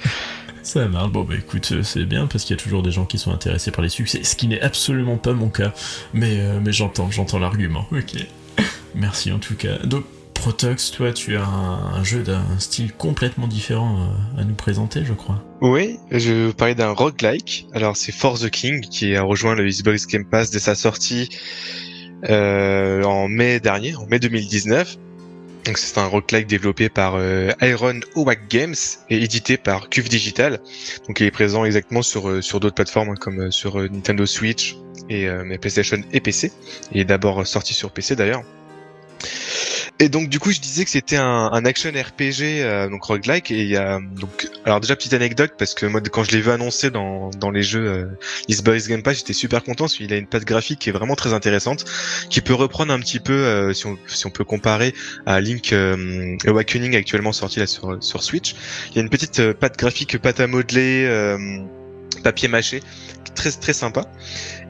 Ça 0.63 0.87
marche. 0.87 1.11
Bon 1.11 1.23
bah 1.23 1.35
écoute, 1.37 1.71
euh, 1.71 1.83
c'est 1.83 2.05
bien 2.05 2.27
parce 2.27 2.43
qu'il 2.43 2.55
y 2.55 2.59
a 2.59 2.61
toujours 2.61 2.83
des 2.83 2.91
gens 2.91 3.05
qui 3.05 3.17
sont 3.17 3.31
intéressés 3.31 3.71
par 3.71 3.81
les 3.81 3.89
succès, 3.89 4.23
ce 4.23 4.35
qui 4.35 4.47
n'est 4.47 4.61
absolument 4.61 5.17
pas 5.17 5.33
mon 5.33 5.49
cas. 5.49 5.73
Mais, 6.13 6.39
euh, 6.39 6.71
j'entends, 6.71 7.39
l'argument. 7.39 7.87
Ok. 8.01 8.25
Merci 8.95 9.31
en 9.31 9.39
tout 9.39 9.55
cas. 9.55 9.77
Donc 9.85 10.03
Protox, 10.33 10.91
toi 10.91 11.13
tu 11.13 11.37
as 11.37 11.45
un, 11.45 12.03
jeu 12.03 12.23
d'un 12.23 12.43
style 12.59 12.91
complètement 12.91 13.47
différent 13.47 13.97
euh, 14.37 14.41
à 14.41 14.43
nous 14.43 14.53
présenter, 14.53 15.03
je 15.05 15.13
crois. 15.13 15.43
Oui, 15.61 15.97
je 16.11 16.31
vais 16.31 16.45
vous 16.47 16.53
parler 16.53 16.75
d'un 16.75 16.91
roguelike. 16.91 17.67
Alors 17.73 17.95
c'est 17.95 18.11
Force 18.11 18.41
the 18.41 18.49
King 18.49 18.81
qui 18.81 19.15
a 19.15 19.23
rejoint 19.23 19.55
le 19.55 19.65
Xbox 19.67 20.07
Game 20.07 20.25
Pass 20.25 20.51
dès 20.51 20.59
sa 20.59 20.75
sortie 20.75 21.29
en 22.29 23.27
mai 23.27 23.59
dernier, 23.59 23.95
en 23.95 24.05
mai 24.07 24.19
2019. 24.19 24.97
Donc 25.65 25.77
c'est 25.77 25.99
un 25.99 26.07
roguelike 26.07 26.47
développé 26.47 26.89
par 26.89 27.15
euh, 27.15 27.51
Iron 27.61 27.99
Owak 28.15 28.47
Games 28.49 28.75
et 29.09 29.23
édité 29.23 29.57
par 29.57 29.89
Cuf 29.89 30.09
Digital. 30.09 30.59
Donc 31.07 31.19
il 31.19 31.27
est 31.27 31.31
présent 31.31 31.65
exactement 31.65 32.01
sur 32.01 32.29
euh, 32.29 32.41
d'autres 32.53 32.75
plateformes 32.75 33.09
hein, 33.09 33.15
comme 33.19 33.41
euh, 33.41 33.51
sur 33.51 33.77
Nintendo 33.77 34.25
Switch 34.25 34.75
et 35.09 35.27
PlayStation 35.59 35.97
et 36.13 36.21
PC. 36.21 36.53
Il 36.93 37.01
est 37.01 37.05
d'abord 37.05 37.45
sorti 37.45 37.73
sur 37.73 37.91
PC 37.91 38.15
d'ailleurs. 38.15 38.43
Et 40.01 40.09
donc 40.09 40.29
du 40.29 40.39
coup 40.39 40.51
je 40.51 40.59
disais 40.59 40.83
que 40.83 40.89
c'était 40.89 41.17
un, 41.17 41.51
un 41.53 41.63
action 41.63 41.91
RPG 41.91 42.41
euh, 42.41 42.89
donc 42.89 43.03
roguelike 43.03 43.51
et 43.51 43.61
il 43.61 43.67
y 43.67 43.77
a 43.77 43.99
donc 43.99 44.49
alors 44.65 44.79
déjà 44.79 44.95
petite 44.95 45.13
anecdote 45.13 45.51
parce 45.59 45.75
que 45.75 45.85
moi 45.85 46.01
quand 46.01 46.23
je 46.23 46.31
l'ai 46.31 46.41
vu 46.41 46.49
annoncé 46.49 46.89
dans, 46.89 47.29
dans 47.29 47.51
les 47.51 47.61
jeux 47.61 47.85
euh, 47.85 48.17
Xbox 48.49 48.87
Game 48.87 49.03
Pass 49.03 49.19
j'étais 49.19 49.33
super 49.33 49.63
content 49.63 49.83
parce 49.83 49.93
qu'il 49.93 50.11
a 50.11 50.17
une 50.17 50.25
patte 50.25 50.43
graphique 50.43 50.79
qui 50.79 50.89
est 50.89 50.91
vraiment 50.91 51.13
très 51.13 51.33
intéressante 51.33 51.85
qui 52.31 52.41
peut 52.41 52.55
reprendre 52.55 52.91
un 52.91 52.99
petit 52.99 53.19
peu 53.19 53.31
euh, 53.31 53.73
si, 53.73 53.85
on, 53.85 53.95
si 54.07 54.25
on 54.25 54.31
peut 54.31 54.43
comparer 54.43 54.95
à 55.27 55.39
Link 55.39 55.71
euh, 55.71 56.35
Awakening 56.47 56.95
actuellement 56.95 57.31
sorti 57.31 57.59
là 57.59 57.67
sur, 57.67 58.01
sur 58.01 58.23
Switch. 58.23 58.55
Il 58.89 58.95
y 58.95 58.99
a 58.99 59.01
une 59.01 59.09
petite 59.09 59.39
euh, 59.39 59.53
patte 59.53 59.77
graphique 59.77 60.17
pâte 60.17 60.39
à 60.39 60.47
modeler 60.47 61.05
euh, 61.05 61.37
papier 62.23 62.47
mâché 62.47 62.81
très 63.35 63.51
très 63.51 63.73
sympa 63.73 64.05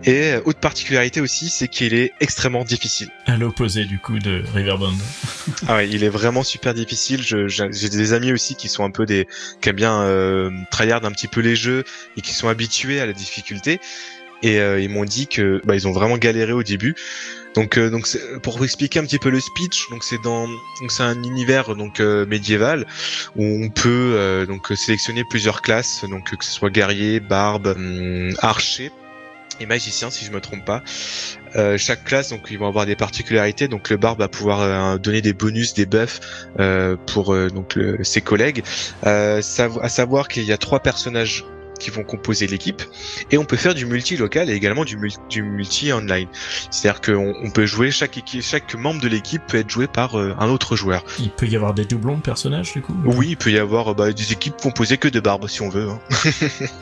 et 0.04 0.34
euh, 0.34 0.42
autre 0.46 0.60
particularité 0.60 1.22
aussi 1.22 1.50
c'est 1.50 1.68
qu'il 1.68 1.94
est 1.94 2.12
extrêmement 2.20 2.64
difficile 2.64 3.10
À 3.26 3.38
l'opposé 3.38 3.86
du 3.86 4.00
coup 4.00 4.20
de 4.20 4.44
Riverbond. 4.54 4.94
Ah 5.68 5.78
ouais, 5.78 5.90
il 5.90 6.04
est 6.04 6.10
vraiment 6.10 6.44
super 6.44 6.74
difficile. 6.74 7.22
J'ai 7.24 7.90
des 7.90 8.14
amis 8.14 8.32
aussi 8.32 8.56
qui 8.56 8.68
sont 8.68 8.84
un 8.84 8.92
peu 8.92 9.06
des, 9.06 9.28
qui 9.60 9.70
aiment 9.70 9.76
bien 9.76 10.02
euh, 10.04 10.52
tryhard 10.70 11.04
un 11.04 11.12
petit 11.12 11.28
peu 11.28 11.42
les 11.42 11.56
jeux 11.56 11.84
et 12.16 12.22
qui 12.22 12.34
sont 12.34 12.48
habitués 12.48 13.00
à 13.00 13.06
la 13.06 13.14
difficulté. 13.14 13.80
Et 14.44 14.60
euh, 14.60 14.80
ils 14.80 14.90
m'ont 14.90 15.06
dit 15.06 15.28
que 15.28 15.62
bah, 15.66 15.76
ils 15.76 15.88
ont 15.88 15.92
vraiment 15.92 16.18
galéré 16.18 16.52
au 16.52 16.64
début. 16.64 16.96
Donc, 17.56 17.78
euh, 17.78 17.90
donc 17.90 18.08
pour 18.44 18.58
vous 18.58 18.64
expliquer 18.64 19.00
un 19.00 19.04
petit 19.04 19.20
peu 19.20 19.30
le 19.30 19.40
speech, 19.40 19.90
donc 19.90 20.04
c'est 20.04 20.22
dans, 20.22 20.48
c'est 20.88 21.04
un 21.04 21.22
univers 21.24 21.76
donc 21.76 22.00
euh, 22.00 22.26
médiéval 22.26 22.88
où 23.36 23.44
on 23.44 23.70
peut 23.70 24.14
euh, 24.16 24.46
donc 24.46 24.72
sélectionner 24.76 25.24
plusieurs 25.30 25.62
classes, 25.62 26.06
donc 26.10 26.36
que 26.36 26.46
ce 26.46 26.52
soit 26.52 26.70
guerrier, 26.70 27.20
barbe, 27.20 27.68
hum, 27.68 28.34
archer 28.40 28.92
et 29.60 29.66
magicien 29.66 30.10
si 30.10 30.26
je 30.26 30.32
me 30.32 30.40
trompe 30.40 30.64
pas. 30.66 30.82
Euh, 31.56 31.78
chaque 31.78 32.06
classe, 32.06 32.30
donc 32.30 32.48
ils 32.50 32.58
vont 32.58 32.68
avoir 32.68 32.86
des 32.86 32.96
particularités. 32.96 33.68
Donc 33.68 33.90
le 33.90 33.98
barbe 33.98 34.20
va 34.20 34.30
pouvoir 34.30 34.98
donner 34.98 35.22
des 35.22 35.34
bonus, 35.34 35.74
des 35.74 35.86
buffs 35.86 36.20
pour 37.06 37.36
donc 37.50 37.78
ses 38.02 38.22
collègues. 38.22 38.64
À 39.04 39.42
savoir 39.42 40.30
qu'il 40.30 40.46
y 40.46 40.54
a 40.54 40.58
trois 40.58 40.80
personnages 40.80 41.46
qui 41.82 41.90
vont 41.90 42.04
composer 42.04 42.48
l'équipe. 42.48 42.82
Et 43.32 43.38
on 43.38 43.46
peut 43.46 43.58
faire 43.58 43.74
du 43.74 43.86
multi 43.86 44.16
local 44.16 44.50
et 44.50 44.54
également 44.54 44.86
du, 44.86 44.98
du 45.30 45.44
multi 45.44 45.92
online. 45.92 46.28
C'est-à-dire 46.70 47.02
qu'on 47.02 47.34
on 47.44 47.50
peut 47.50 47.66
jouer 47.66 47.92
chaque 47.92 48.18
équipe, 48.18 48.42
chaque 48.42 48.76
membre 48.76 49.02
de 49.02 49.08
l'équipe 49.08 49.42
peut 49.48 49.58
être 49.58 49.70
joué 49.70 49.88
par 49.88 50.18
euh, 50.18 50.36
un 50.40 50.50
autre 50.50 50.76
joueur. 50.76 51.04
Il 51.20 51.32
peut 51.32 51.48
y 51.48 51.56
avoir 51.56 51.74
des 51.74 51.86
doublons 51.86 52.18
de 52.18 52.22
personnages 52.22 52.74
du 52.74 52.82
coup 52.82 52.96
Oui, 53.06 53.30
il 53.32 53.38
peut 53.38 53.52
y 53.52 53.58
avoir 53.58 53.96
bah, 53.96 54.12
des 54.12 54.32
équipes 54.32 54.58
composées 54.62 54.98
que 54.98 55.08
de 55.08 55.20
barbes 55.20 55.48
si 55.48 55.62
on 55.62 55.70
veut. 55.70 55.90
Hein. 55.90 56.00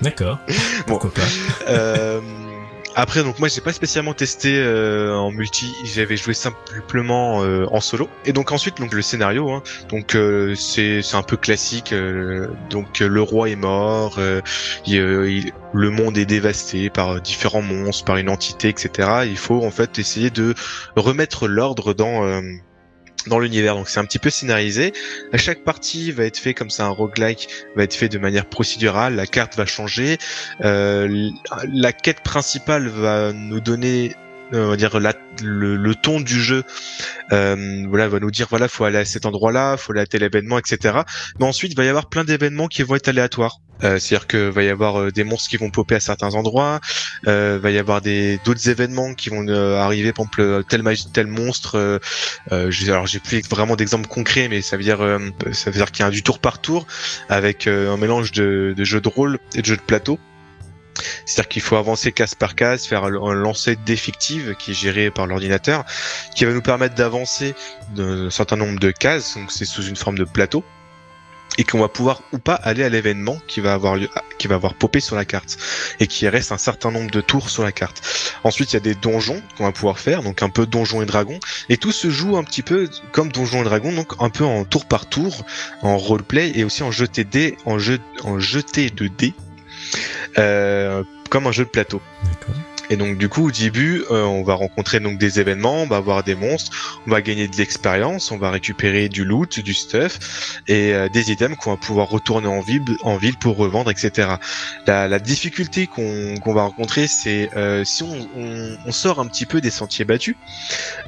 D'accord. 0.02 0.38
Pourquoi 0.86 1.12
pas 1.14 1.22
euh, 1.68 2.20
après, 2.96 3.24
donc 3.24 3.40
moi, 3.40 3.48
j'ai 3.48 3.62
pas 3.62 3.74
spécialement 3.74 4.14
testé 4.14 4.58
euh, 4.58 5.16
en 5.16 5.32
multi. 5.32 5.74
J'avais 5.86 6.18
joué 6.18 6.34
simplement 6.34 7.44
euh, 7.44 7.66
en 7.72 7.80
solo. 7.80 8.10
Et 8.26 8.34
donc 8.34 8.52
ensuite, 8.52 8.78
donc 8.78 8.94
le 8.94 9.02
scénario, 9.02 9.52
hein, 9.52 9.64
donc 9.90 10.16
euh, 10.16 10.56
c'est 10.56 11.02
un 11.14 11.24
peu 11.24 11.38
classique. 11.38 11.94
donc 12.70 13.00
le 13.00 13.22
roi 13.22 13.50
est 13.50 13.56
mort, 13.56 14.20
il, 14.86 15.54
le 15.74 15.90
monde 15.90 16.18
est 16.18 16.26
dévasté 16.26 16.90
par 16.90 17.22
différents 17.22 17.62
monstres, 17.62 18.06
par 18.06 18.18
une 18.18 18.30
entité, 18.30 18.70
etc. 18.70 19.22
Il 19.26 19.38
faut 19.38 19.64
en 19.64 19.72
fait 19.72 20.00
essayer 20.00 20.30
de 20.30 20.54
remettre 20.96 21.48
l'ordre 21.48 21.94
dans 21.94 22.42
dans 23.28 23.40
l'univers. 23.40 23.76
Donc 23.76 23.90
c'est 23.90 24.00
un 24.00 24.06
petit 24.06 24.20
peu 24.20 24.30
scénarisé. 24.30 24.94
Chaque 25.36 25.64
partie 25.64 26.12
va 26.12 26.26
être 26.26 26.38
fait 26.38 26.54
comme 26.54 26.70
ça, 26.70 26.86
un 26.86 26.90
roguelike 26.90 27.50
va 27.76 27.84
être 27.84 27.94
fait 27.94 28.10
de 28.10 28.18
manière 28.18 28.46
procédurale. 28.46 29.16
La 29.16 29.26
carte 29.26 29.56
va 29.56 29.66
changer. 29.66 30.18
Euh, 30.64 31.30
la 31.72 31.92
quête 31.94 32.22
principale 32.22 32.88
va 32.88 33.34
nous 33.34 33.60
donner 33.60 34.16
euh, 34.54 34.66
on 34.66 34.70
va 34.70 34.78
dire 34.78 35.00
le, 35.44 35.76
le, 35.76 35.96
ton 35.96 36.20
du 36.20 36.42
jeu 36.42 36.64
euh, 37.32 37.86
voilà 37.88 38.08
va 38.08 38.20
nous 38.20 38.32
dire 38.32 38.48
voilà 38.50 38.68
faut 38.68 38.84
aller 38.84 38.98
à 38.98 39.06
cet 39.06 39.26
endroit 39.26 39.52
là 39.52 39.78
faut 39.78 39.92
aller 39.92 40.02
à 40.02 40.06
tel 40.06 40.24
événement 40.24 40.58
etc 40.58 41.00
mais 41.40 41.46
ensuite 41.46 41.72
il 41.72 41.76
va 41.76 41.86
y 41.86 41.88
avoir 41.88 42.10
plein 42.10 42.24
d'événements 42.24 42.68
qui 42.68 42.84
vont 42.84 42.96
être 42.96 43.08
aléatoires 43.08 43.60
euh, 43.84 43.98
c'est-à-dire 43.98 44.28
que 44.28 44.50
va 44.50 44.64
y 44.64 44.70
avoir 44.70 45.00
euh, 45.00 45.12
des 45.12 45.24
monstres 45.24 45.50
qui 45.50 45.56
vont 45.56 45.70
popper 45.70 45.96
à 45.96 46.00
certains 46.02 46.36
endroits, 46.36 46.82
va 47.24 47.72
y 47.72 47.78
avoir 47.78 48.02
des 48.02 48.38
d'autres 48.44 48.68
événements 48.70 49.14
qui 49.14 49.30
vont 49.30 49.48
arriver, 49.48 50.12
par 50.12 50.26
exemple 50.26 50.64
tel 50.68 50.84
tel 51.14 51.28
monstre. 51.28 52.00
alors 52.52 53.08
j'ai 53.08 53.20
plus 53.20 53.42
vraiment 53.50 53.78
d'exemples 53.78 54.10
concrets, 54.10 54.50
mais 54.50 54.62
ça 54.62 54.76
veut 54.76 54.84
dire 54.84 55.00
ça 55.54 55.70
veut 55.70 55.78
dire 55.78 55.92
qu'il 55.92 56.04
y 56.04 56.08
a 56.08 56.12
du 56.12 56.24
tour 56.24 56.40
par 56.40 56.60
tour 56.60 56.88
avec 57.30 57.68
un 57.68 57.96
mélange 57.96 58.34
de 58.34 58.76
jeux 58.84 59.00
de 59.00 59.08
rôle 59.08 59.40
et 59.56 59.62
de 59.62 59.66
jeux 59.66 59.78
de 59.78 59.82
plateau. 59.82 60.20
C'est-à-dire 61.26 61.50
qu'il 61.50 61.62
faut 61.62 61.76
avancer 61.76 62.12
case 62.12 62.36
par 62.36 62.56
case, 62.56 62.86
faire 62.86 63.04
un 63.04 63.34
lancer 63.34 63.76
d'effectifs 63.76 64.56
qui 64.58 64.72
est 64.72 64.74
géré 64.74 65.12
par 65.12 65.28
l'ordinateur, 65.28 65.86
qui 66.36 66.46
va 66.46 66.54
nous 66.54 66.62
permettre 66.62 66.96
d'avancer 66.96 67.56
d'un 67.96 68.30
certain 68.30 68.56
nombre 68.56 68.80
de 68.80 68.92
cases, 68.92 69.36
donc 69.36 69.52
c'est 69.52 69.66
sous 69.66 69.84
une 69.84 69.96
forme 69.96 70.18
de 70.18 70.24
plateau 70.26 70.64
et 71.58 71.66
qu'on 71.66 71.80
va 71.80 71.90
pouvoir 71.90 72.22
ou 72.32 72.38
pas 72.38 72.54
aller 72.54 72.84
à 72.84 72.90
l'événement 72.90 73.38
qui 73.48 73.60
va 73.60 73.74
avoir 73.74 73.98
lieu, 73.98 74.08
qui 74.38 74.48
va 74.48 74.56
avoir 74.56 74.76
popé 74.76 75.02
sur 75.02 75.18
la 75.18 75.26
carte 75.26 75.58
et 76.00 76.08
qui 76.08 76.28
reste 76.30 76.54
un 76.54 76.58
certain 76.58 76.90
nombre 76.90 77.12
de 77.12 77.20
tours 77.20 77.50
sur 77.50 77.64
la 77.64 77.74
carte. 77.74 78.02
Ensuite, 78.46 78.72
il 78.72 78.76
y 78.76 78.78
a 78.78 78.82
des 78.82 78.96
donjons 78.96 79.42
qu'on 79.58 79.66
va 79.66 79.74
pouvoir 79.74 80.00
faire, 80.00 80.24
donc 80.24 80.42
un 80.42 80.50
peu 80.50 80.66
donjons 80.66 81.02
et 81.02 81.06
dragons, 81.06 81.40
et 81.68 81.76
tout 81.76 81.92
se 81.92 82.10
joue 82.10 82.38
un 82.38 82.46
petit 82.46 82.62
peu 82.62 82.90
comme 83.12 83.30
donjons 83.30 83.62
et 83.62 83.66
dragons, 83.66 83.92
donc 83.92 84.14
un 84.20 84.30
peu 84.30 84.46
en 84.46 84.64
tour 84.64 84.86
par 84.86 85.10
tour, 85.10 85.44
en 85.82 85.98
roleplay 85.98 86.54
et 86.56 86.64
aussi 86.64 86.84
en 86.84 86.92
jeté 86.92 87.26
dés, 87.26 87.58
en 87.66 87.78
jeté 87.78 88.90
de 88.90 89.08
dés, 89.08 89.34
comme 90.36 91.48
un 91.48 91.52
jeu 91.52 91.66
de 91.66 91.70
plateau. 91.70 92.02
Et 92.90 92.98
donc 92.98 93.18
du 93.18 93.30
coup 93.30 93.48
au 93.48 93.52
début 93.52 94.04
euh, 94.10 94.24
on 94.24 94.44
va 94.44 94.56
rencontrer 94.56 95.00
donc 95.00 95.20
des 95.20 95.40
événements, 95.40 95.84
on 95.84 95.88
va 95.88 95.98
avoir 95.98 96.24
des 96.24 96.34
monstres, 96.34 97.02
on 97.06 97.12
va 97.12 97.22
gagner 97.22 97.48
de 97.48 97.56
l'expérience, 97.56 98.32
on 98.32 98.38
va 98.38 98.50
récupérer 98.50 99.10
du 99.10 99.24
loot, 99.24 99.60
du 99.60 99.76
stuff 99.76 100.62
et 100.68 100.94
euh, 100.94 101.08
des 101.08 101.32
items 101.32 101.56
qu'on 101.58 101.72
va 101.72 101.78
pouvoir 101.78 102.10
retourner 102.10 102.48
en 102.48 102.62
ville, 102.62 102.84
en 103.04 103.18
ville 103.18 103.38
pour 103.38 103.58
revendre, 103.58 103.92
etc. 103.92 104.30
La, 104.88 105.08
la 105.08 105.20
difficulté 105.20 105.86
qu'on 105.86 106.54
va 106.54 106.64
rencontrer 106.64 107.08
c'est 107.08 107.52
euh, 107.56 107.84
si 107.86 108.02
on, 108.02 108.28
on, 108.36 108.78
on, 108.88 108.92
sort 108.92 109.20
un 109.20 109.28
petit 109.28 109.46
peu 109.46 109.62
des 109.62 109.70
sentiers 109.70 110.06
battus. 110.06 110.36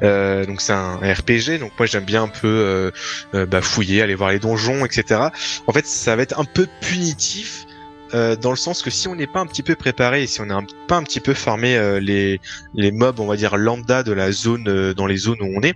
donc 0.02 0.62
c'est 0.62 0.74
un, 0.74 0.98
RPG, 0.98 1.60
donc 1.60 1.72
moi 1.80 1.88
j'aime 1.88 2.06
bien 2.06 2.24
un 2.24 2.28
peu 2.28 2.92
bah, 3.34 3.62
fouiller, 3.62 4.04
aller 4.04 4.16
voir 4.16 4.30
les 4.30 4.40
donjons, 4.40 4.86
etc. 4.86 5.30
En 5.66 5.74
fait 5.74 5.88
ça 5.88 6.16
va 6.16 6.22
être 6.22 6.40
un 6.40 6.46
peu 6.46 6.68
punitif 6.80 7.66
euh, 8.14 8.36
dans 8.36 8.50
le 8.50 8.58
sens 8.58 8.82
que 8.82 8.90
si 8.90 9.08
on 9.08 9.16
n'est 9.16 9.28
pas 9.28 9.40
un 9.40 9.46
petit 9.46 9.64
peu 9.64 9.76
préparé 9.76 10.28
si 10.28 10.42
on 10.42 10.46
n'est 10.46 10.56
pas 10.88 10.98
un 10.98 11.04
petit 11.04 11.22
peu 11.22 11.34
farmé 11.34 11.78
euh, 11.78 12.00
les, 12.00 12.42
les 12.74 12.92
mobs, 12.92 13.20
on 13.20 13.26
va 13.26 13.38
dire 13.38 13.56
lambda 13.56 14.04
de 14.04 14.12
la 14.12 14.32
zone, 14.32 14.68
euh, 14.68 14.94
dans 14.94 15.06
les 15.06 15.18
zones 15.18 15.42
où 15.42 15.50
on 15.56 15.62
est, 15.62 15.76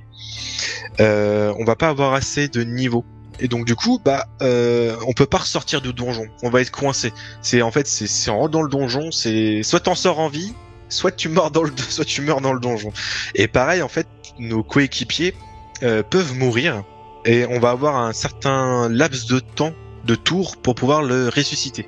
on 1.00 1.64
va 1.64 1.76
pas 1.76 1.90
avoir 1.90 2.14
assez 2.14 2.48
de 2.48 2.64
niveau. 2.64 3.06
Et 3.40 3.48
donc 3.48 3.66
du 3.66 3.76
coup, 3.76 4.00
bah, 4.04 4.28
on 4.42 5.14
peut 5.14 5.26
pas 5.26 5.40
ressortir 5.40 5.82
du 5.82 5.94
donjon. 5.94 6.26
On 6.42 6.50
va 6.50 6.62
être 6.62 6.72
coincé. 6.72 7.12
C'est 7.42 7.62
en 7.62 7.72
fait, 7.72 7.88
c'est 7.88 8.30
on 8.30 8.40
rentre 8.40 8.52
dans 8.52 8.62
le 8.62 8.70
donjon, 8.70 9.12
c'est 9.12 9.62
soit 9.64 9.82
t'en 9.82 9.96
sors 9.96 10.20
en 10.20 10.30
vie, 10.30 10.54
soit 10.90 11.12
tu 11.12 11.28
meurs 11.28 11.52
dans 11.52 11.64
le, 11.64 11.72
soit 11.90 12.06
tu 12.06 12.22
meurs 12.22 12.42
dans 12.42 12.54
le 12.54 12.60
donjon. 12.60 12.92
Et 13.34 13.48
pareil, 13.48 13.82
en 13.82 13.90
fait, 13.90 14.08
nos 14.40 14.64
coéquipiers 14.64 15.34
peuvent 15.82 16.34
mourir 16.34 16.84
et 17.26 17.46
on 17.46 17.60
va 17.60 17.72
avoir 17.72 17.98
un 17.98 18.14
certain 18.14 18.88
laps 18.90 19.26
de 19.28 19.40
temps 19.40 19.74
de 20.06 20.16
tour 20.16 20.56
pour 20.58 20.76
pouvoir 20.76 21.04
le 21.04 21.30
ressusciter 21.30 21.88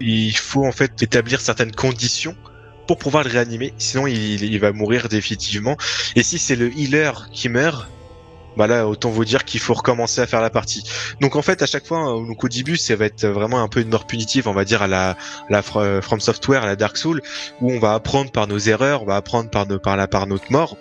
il 0.00 0.36
faut 0.36 0.66
en 0.66 0.72
fait 0.72 1.02
établir 1.02 1.40
certaines 1.40 1.72
conditions 1.72 2.36
pour 2.86 2.98
pouvoir 2.98 3.22
le 3.22 3.30
réanimer, 3.30 3.74
sinon 3.76 4.06
il, 4.06 4.58
va 4.58 4.72
mourir 4.72 5.08
définitivement. 5.08 5.76
Et 6.16 6.22
si 6.22 6.38
c'est 6.38 6.56
le 6.56 6.72
healer 6.76 7.28
qui 7.32 7.50
meurt, 7.50 7.86
bah 8.56 8.66
là 8.66 8.88
autant 8.88 9.10
vous 9.10 9.26
dire 9.26 9.44
qu'il 9.44 9.60
faut 9.60 9.74
recommencer 9.74 10.22
à 10.22 10.26
faire 10.26 10.40
la 10.40 10.48
partie. 10.48 10.82
Donc 11.20 11.36
en 11.36 11.42
fait 11.42 11.60
à 11.60 11.66
chaque 11.66 11.86
fois, 11.86 12.14
au 12.14 12.48
début 12.48 12.78
ça 12.78 12.96
va 12.96 13.04
être 13.04 13.26
vraiment 13.26 13.62
un 13.62 13.68
peu 13.68 13.80
une 13.80 13.90
mort 13.90 14.06
punitive, 14.06 14.48
on 14.48 14.54
va 14.54 14.64
dire 14.64 14.80
à 14.82 14.88
la, 14.88 15.16
la 15.50 15.62
From 15.62 16.18
Software, 16.18 16.62
à 16.62 16.66
la 16.66 16.76
Dark 16.76 16.96
Soul, 16.96 17.20
où 17.60 17.70
on 17.70 17.78
va 17.78 17.92
apprendre 17.92 18.32
par 18.32 18.46
nos 18.46 18.58
erreurs, 18.58 19.02
on 19.02 19.06
va 19.06 19.16
apprendre 19.16 19.50
par, 19.50 19.66
nos, 19.66 19.78
par, 19.78 19.96
la, 19.96 20.08
par 20.08 20.26
notre 20.26 20.50
mort. 20.50 20.78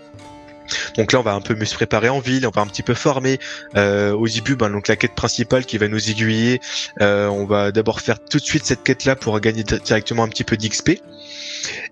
Donc 0.96 1.14
là, 1.14 1.20
on 1.20 1.24
va 1.24 1.34
un 1.34 1.42
peu 1.42 1.56
mieux 1.56 1.66
se 1.66 1.76
préparer 1.76 2.10
en 2.10 2.20
ville, 2.20 2.46
on 2.48 2.52
va 2.52 2.62
un 2.62 2.68
petit 2.68 2.84
peu 2.84 2.94
former. 2.94 3.40
Euh, 3.76 4.12
au 4.12 4.28
début, 4.28 4.56
ben, 4.56 4.70
donc 4.70 4.88
la 4.88 4.96
quête 4.96 5.16
principale 5.16 5.66
qui 5.66 5.78
va 5.78 5.88
nous 5.88 6.10
aiguiller, 6.10 6.60
euh, 7.02 7.28
on 7.28 7.46
va 7.46 7.72
d'abord 7.72 8.02
faire 8.02 8.20
tout 8.20 8.38
de 8.38 8.44
suite 8.44 8.66
cette 8.66 8.84
quête-là 8.84 9.16
pour 9.16 9.40
gagner 9.40 9.64
directement 9.64 10.24
un 10.24 10.28
petit 10.28 10.44
peu 10.44 10.58
d'XP. 10.58 11.02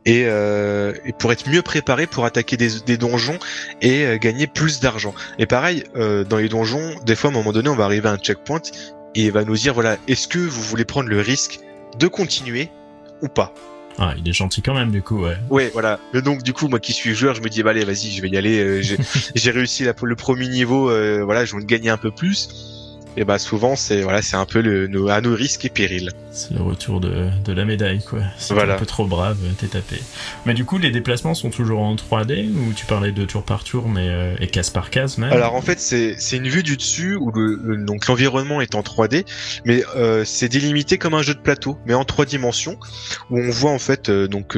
Et, 0.06 0.26
euh, 0.26 0.94
et, 1.06 1.14
pour 1.14 1.32
être 1.32 1.50
mieux 1.50 1.62
préparé 1.62 2.08
pour 2.08 2.26
attaquer 2.26 2.58
des, 2.58 2.80
des 2.86 2.98
donjons 2.98 3.40
et 3.82 4.06
euh, 4.06 4.18
gagner 4.18 4.48
plus 4.48 4.80
d'argent. 4.80 5.14
Et 5.40 5.46
pareil, 5.46 5.84
euh, 5.96 6.24
dans 6.24 6.38
les 6.38 6.50
donjons, 6.50 6.94
des 7.06 7.16
fois 7.16 7.30
à 7.30 7.34
un 7.34 7.36
moment 7.36 7.52
donné, 7.52 7.70
on 7.70 7.76
va 7.76 7.86
arriver 7.86 8.08
à 8.08 8.12
un 8.12 8.18
checkpoint 8.18 8.62
et 9.16 9.26
il 9.26 9.32
va 9.32 9.44
nous 9.44 9.56
dire 9.56 9.74
voilà, 9.74 9.98
est-ce 10.08 10.28
que 10.28 10.40
vous 10.40 10.62
voulez 10.62 10.86
prendre 10.86 11.10
le 11.10 11.20
risque 11.20 11.60
de 11.98 12.08
continuer 12.08 12.70
ou 13.22 13.28
pas? 13.28 13.54
Ah, 13.98 14.14
il 14.18 14.28
est 14.28 14.34
gentil 14.34 14.62
quand 14.62 14.74
même, 14.74 14.92
du 14.92 15.02
coup, 15.02 15.24
ouais. 15.24 15.38
Ouais, 15.50 15.70
voilà. 15.72 16.00
Mais 16.14 16.22
donc, 16.22 16.44
du 16.44 16.54
coup, 16.54 16.68
moi 16.68 16.80
qui 16.80 16.92
suis 16.94 17.16
joueur, 17.16 17.34
je 17.36 17.42
me 17.42 17.50
dis, 17.50 17.64
bah, 17.64 17.70
allez, 17.70 17.86
vas-y, 17.86 18.12
je 18.12 18.22
vais 18.22 18.30
y 18.30 18.38
aller. 18.38 18.60
Euh, 18.60 18.82
j'ai 18.82 19.52
réussi 19.52 19.84
la, 19.84 19.94
le 20.02 20.16
premier 20.16 20.48
niveau, 20.48 20.90
euh, 20.90 21.24
voilà, 21.24 21.46
je 21.46 21.56
vais 21.56 21.64
gagner 21.64 21.90
un 21.90 21.98
peu 21.98 22.12
plus 22.12 22.75
et 23.18 23.24
bah 23.24 23.40
souvent 23.40 23.76
c'est 23.76 24.02
voilà 24.02 24.22
c'est 24.22 24.36
un 24.36 24.46
peu 24.46 24.62
le, 24.62 24.88
nos, 24.88 25.10
à 25.10 25.22
nos 25.22 25.34
risques 25.34 25.66
et 25.66 25.70
périls. 25.70 26.12
C'est 26.32 26.54
le 26.54 26.62
retour 26.62 27.00
de, 27.00 27.30
de, 27.44 27.54
la 27.54 27.66
médaille 27.66 28.04
quoi. 28.04 28.20
C'est 28.38 28.54
voilà. 28.54 28.76
un 28.76 28.78
peu 28.78 28.86
trop 28.86 29.06
brave, 29.06 29.38
t'es 29.58 29.68
tapé. 29.68 29.98
Mais 30.46 30.54
du 30.54 30.66
coup 30.66 30.78
les 30.78 30.92
déplacements 30.92 31.34
sont 31.34 31.50
toujours 31.50 31.82
en 31.82 31.96
3D 31.96 32.50
ou 32.50 32.74
tu 32.74 32.86
parlais 32.86 33.12
de 33.12 33.26
tour 33.26 33.44
par 33.44 33.64
tour 33.64 33.88
mais 33.88 34.10
euh, 34.10 34.36
et 34.40 34.48
case 34.48 34.70
par 34.70 34.90
case 34.90 35.18
même 35.18 35.32
Alors 35.32 35.56
en 35.56 35.62
fait 35.62 35.80
c'est 35.80 36.16
c'est 36.20 36.38
une 36.38 36.48
vue 36.48 36.64
du 36.64 36.78
dessus 36.78 37.16
où 37.16 37.32
le, 37.32 37.78
donc 37.78 38.08
l'environnement 38.08 38.62
est 38.62 38.76
en 38.76 38.82
3D 38.82 39.26
mais 39.64 39.84
euh, 39.96 40.24
c'est 40.26 40.50
délimité 40.50 40.98
comme 40.98 41.14
un 41.14 41.22
jeu 41.22 41.34
de 41.34 41.40
plateau 41.40 41.78
mais 41.86 41.94
en 41.94 42.04
trois 42.04 42.26
dimensions 42.26 42.78
où 43.30 43.40
on 43.40 43.50
voit 43.50 43.72
en 43.72 43.80
fait 43.80 44.10
euh, 44.10 44.28
donc 44.28 44.58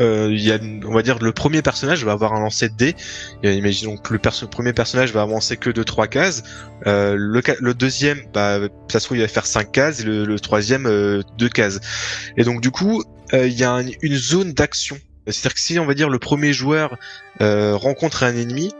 euh, 0.00 0.10
euh, 0.20 0.34
y 0.34 0.50
a, 0.52 0.58
on 0.86 0.92
va 0.92 1.02
dire, 1.02 1.18
le 1.20 1.32
premier 1.32 1.62
personnage 1.62 2.04
va 2.04 2.12
avoir 2.12 2.32
un 2.34 2.40
lancer 2.40 2.68
de 2.68 2.74
dés. 2.74 2.96
imaginons 3.42 3.96
que 3.96 4.12
le, 4.12 4.18
premier 4.48 4.72
personnage 4.72 5.12
va 5.12 5.22
avancer 5.22 5.56
que 5.56 5.70
de 5.70 5.82
trois 5.82 6.06
cases. 6.06 6.42
Euh, 6.86 7.14
le, 7.16 7.42
le, 7.60 7.74
deuxième, 7.74 8.20
bah, 8.32 8.58
ça 8.88 9.00
se 9.00 9.06
trouve, 9.06 9.18
il 9.18 9.20
va 9.20 9.28
faire 9.28 9.46
cinq 9.46 9.72
cases, 9.72 10.00
et 10.00 10.04
le, 10.04 10.40
troisième, 10.40 10.86
euh, 10.86 11.22
deux 11.38 11.48
cases. 11.48 11.80
Et 12.36 12.44
donc, 12.44 12.60
du 12.60 12.70
coup, 12.70 13.02
euh, 13.32 13.46
il 13.46 13.58
y 13.58 13.64
a 13.64 13.82
une 14.02 14.16
zone 14.16 14.52
d'action. 14.52 14.98
C'est-à-dire 15.26 15.54
que 15.54 15.60
si, 15.60 15.78
on 15.78 15.86
va 15.86 15.94
dire, 15.94 16.08
le 16.08 16.18
premier 16.18 16.52
joueur 16.52 16.96
rencontre 17.38 18.24
un 18.24 18.36
ennemi, 18.36 18.72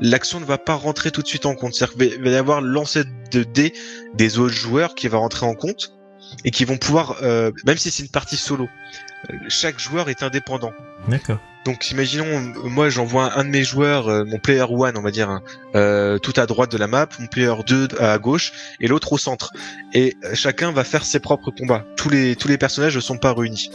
l'action 0.00 0.40
ne 0.40 0.44
va 0.44 0.58
pas 0.58 0.74
rentrer 0.74 1.10
tout 1.10 1.22
de 1.22 1.26
suite 1.26 1.46
en 1.46 1.54
compte. 1.54 1.74
C'est-à-dire 1.74 1.96
qu'il 1.96 2.22
va 2.22 2.30
y 2.30 2.36
avoir 2.36 2.60
le 2.60 2.68
lancer 2.68 3.02
de 3.32 3.42
dés 3.42 3.72
des 4.14 4.38
autres 4.38 4.54
joueurs 4.54 4.94
qui 4.94 5.08
va 5.08 5.18
rentrer 5.18 5.46
en 5.46 5.54
compte 5.54 5.95
et 6.44 6.50
qui 6.50 6.64
vont 6.64 6.76
pouvoir, 6.76 7.16
même 7.22 7.76
si 7.76 7.90
c'est 7.90 8.02
une 8.02 8.08
partie 8.08 8.36
solo, 8.36 8.68
chaque 9.48 9.78
joueur 9.78 10.08
est 10.08 10.22
indépendant. 10.22 10.72
D'accord. 11.08 11.38
Donc 11.66 11.90
imaginons, 11.90 12.40
moi 12.62 12.90
j'envoie 12.90 13.36
un 13.36 13.42
de 13.42 13.48
mes 13.48 13.64
joueurs, 13.64 14.06
euh, 14.06 14.24
mon 14.24 14.38
player 14.38 14.66
one, 14.68 14.96
on 14.96 15.02
va 15.02 15.10
dire, 15.10 15.28
hein, 15.28 15.42
euh, 15.74 16.16
tout 16.18 16.32
à 16.36 16.46
droite 16.46 16.70
de 16.70 16.78
la 16.78 16.86
map, 16.86 17.08
mon 17.18 17.26
player 17.26 17.54
2 17.66 17.88
à 17.98 18.18
gauche 18.18 18.52
et 18.80 18.86
l'autre 18.86 19.12
au 19.12 19.18
centre. 19.18 19.52
Et 19.92 20.16
euh, 20.22 20.36
chacun 20.36 20.70
va 20.70 20.84
faire 20.84 21.04
ses 21.04 21.18
propres 21.18 21.50
combats. 21.50 21.84
Tous 21.96 22.08
les 22.08 22.36
tous 22.36 22.46
les 22.46 22.56
personnages 22.56 22.94
ne 22.94 23.00
sont 23.00 23.18
pas 23.18 23.34
réunis. 23.34 23.70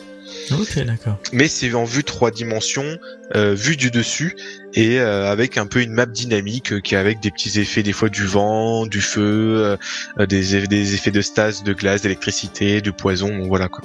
Ok, 0.52 0.80
d'accord. 0.86 1.18
Mais 1.34 1.48
c'est 1.48 1.74
en 1.74 1.84
vue 1.86 2.04
trois 2.04 2.32
dimensions, 2.32 2.98
euh, 3.36 3.54
vue 3.54 3.78
du 3.78 3.92
dessus 3.92 4.36
et 4.74 5.00
euh, 5.00 5.32
avec 5.32 5.58
un 5.58 5.66
peu 5.66 5.82
une 5.82 5.92
map 5.94 6.06
dynamique 6.06 6.74
euh, 6.74 6.80
qui 6.80 6.96
est 6.96 6.98
avec 6.98 7.20
des 7.22 7.32
petits 7.32 7.60
effets 7.60 7.84
des 7.84 7.94
fois 7.94 8.10
du 8.10 8.26
vent, 8.26 8.86
du 8.86 9.02
feu, 9.02 9.78
des, 10.20 10.56
eff- 10.58 10.68
des 10.68 10.94
effets 10.96 11.12
de 11.12 11.22
stase, 11.22 11.64
de 11.64 11.74
glace, 11.74 12.02
d'électricité, 12.02 12.82
de 12.82 12.92
poison, 12.92 13.36
bon, 13.36 13.48
voilà 13.48 13.68
quoi. 13.68 13.84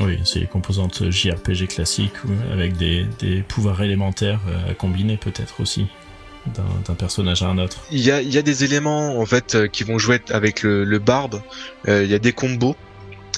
Oui, 0.00 0.18
c'est 0.24 0.38
les 0.38 0.46
composantes 0.46 1.10
JRPG 1.10 1.66
classiques 1.66 2.12
avec 2.52 2.76
des, 2.76 3.06
des 3.18 3.42
pouvoirs 3.42 3.82
élémentaires 3.82 4.40
à 4.68 4.72
combiner 4.74 5.16
peut-être 5.16 5.60
aussi 5.60 5.86
d'un 6.86 6.94
personnage 6.94 7.42
à 7.42 7.48
un 7.48 7.58
autre. 7.58 7.76
Il 7.90 8.00
y 8.00 8.10
a, 8.10 8.22
il 8.22 8.32
y 8.32 8.38
a 8.38 8.42
des 8.42 8.64
éléments 8.64 9.18
en 9.20 9.26
fait 9.26 9.68
qui 9.70 9.84
vont 9.84 9.98
jouer 9.98 10.20
avec 10.30 10.62
le, 10.62 10.84
le 10.84 10.98
barbe. 10.98 11.42
Il 11.86 12.06
y 12.06 12.14
a 12.14 12.18
des 12.18 12.32
combos. 12.32 12.76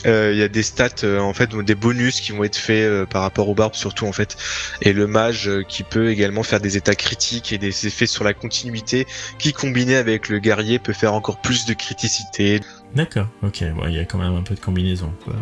Euh, 0.06 0.32
Il 0.32 0.38
y 0.38 0.42
a 0.42 0.49
des 0.49 0.62
stats 0.62 1.04
euh, 1.04 1.21
en 1.21 1.32
fait, 1.32 1.54
des 1.54 1.75
bonus 1.75 2.21
qui 2.21 2.32
vont 2.32 2.44
être 2.44 2.56
faits 2.56 2.88
euh, 2.88 3.06
par 3.06 3.23
rapport 3.23 3.49
au 3.49 3.54
barbe 3.54 3.75
surtout 3.75 4.06
en 4.06 4.12
fait, 4.12 4.37
et 4.80 4.92
le 4.92 5.06
mage 5.06 5.50
qui 5.68 5.82
peut 5.82 6.11
également 6.11 6.42
faire 6.42 6.61
des 6.61 6.76
états 6.76 6.94
critiques 6.94 7.52
et 7.52 7.59
des 7.59 7.87
effets 7.87 8.06
sur 8.06 8.25
la 8.25 8.35
continuité, 8.35 9.06
qui 9.38 9.52
combiné 9.52 9.97
avec 9.97 10.28
le 10.28 10.38
guerrier 10.38 10.78
peut 10.78 10.92
faire 10.92 11.14
encore 11.14 11.40
plus 11.40 11.66
de 11.66 11.75
criticité. 11.75 12.61
D'accord, 12.94 13.26
ok, 13.42 13.64
bon, 13.75 13.87
il 13.88 13.94
y 13.94 13.99
a 13.99 14.04
quand 14.04 14.18
même 14.18 14.34
un 14.37 14.42
peu 14.42 14.54
de 14.54 14.61
combinaison, 14.61 15.11
quoi, 15.25 15.32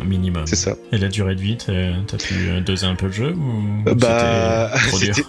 un 0.00 0.04
minimum. 0.04 0.44
C'est 0.46 0.56
ça. 0.56 0.74
Et 0.90 0.98
la 0.98 1.06
durée 1.06 1.36
de 1.36 1.40
vie, 1.40 1.56
t'as 1.56 2.16
pu 2.18 2.34
euh, 2.48 2.60
doser 2.60 2.86
un 2.86 2.96
peu 2.96 3.06
le 3.06 3.12
jeu 3.12 3.32
ou 3.32 3.88
Euh, 3.88 3.94
Bah, 3.94 4.72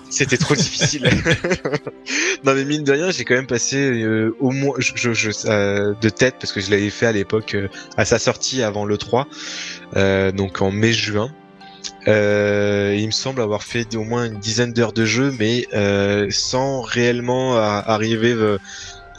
c'était 0.10 0.38
trop 0.38 0.56
difficile. 0.56 1.04
non 2.44 2.56
mais 2.56 2.66
mine 2.66 2.84
de 2.84 2.92
rien, 2.94 3.12
j'ai 3.12 3.26
quand 3.26 3.36
même 3.36 3.46
passé 3.46 3.78
euh, 3.78 4.36
au 4.40 4.50
moins 4.52 4.74
je, 4.80 4.92
je, 4.96 5.14
je- 5.14 5.30
euh, 5.48 5.94
de 6.02 6.10
tête 6.10 6.36
parce 6.40 6.52
que 6.52 6.62
je 6.62 6.72
l'avais 6.72 6.90
fait 6.90 7.06
à 7.06 7.12
l'époque 7.12 7.54
euh, 7.54 7.68
à 7.96 8.06
sa 8.06 8.18
sortie 8.18 8.64
avant 8.64 8.86
le 8.86 8.98
3, 8.98 9.28
euh, 9.96 10.32
donc 10.32 10.62
en 10.64 10.72
mai-juin. 10.72 11.30
Euh, 12.08 12.96
il 12.98 13.06
me 13.06 13.12
semble 13.12 13.42
avoir 13.42 13.62
fait 13.64 13.96
au 13.96 14.04
moins 14.04 14.26
une 14.26 14.40
dizaine 14.40 14.74
d'heures 14.74 14.94
de 14.94 15.06
jeu, 15.06 15.34
mais 15.38 15.68
euh, 15.74 16.28
sans 16.32 16.82
réellement 16.82 17.56
arriver 17.58 18.36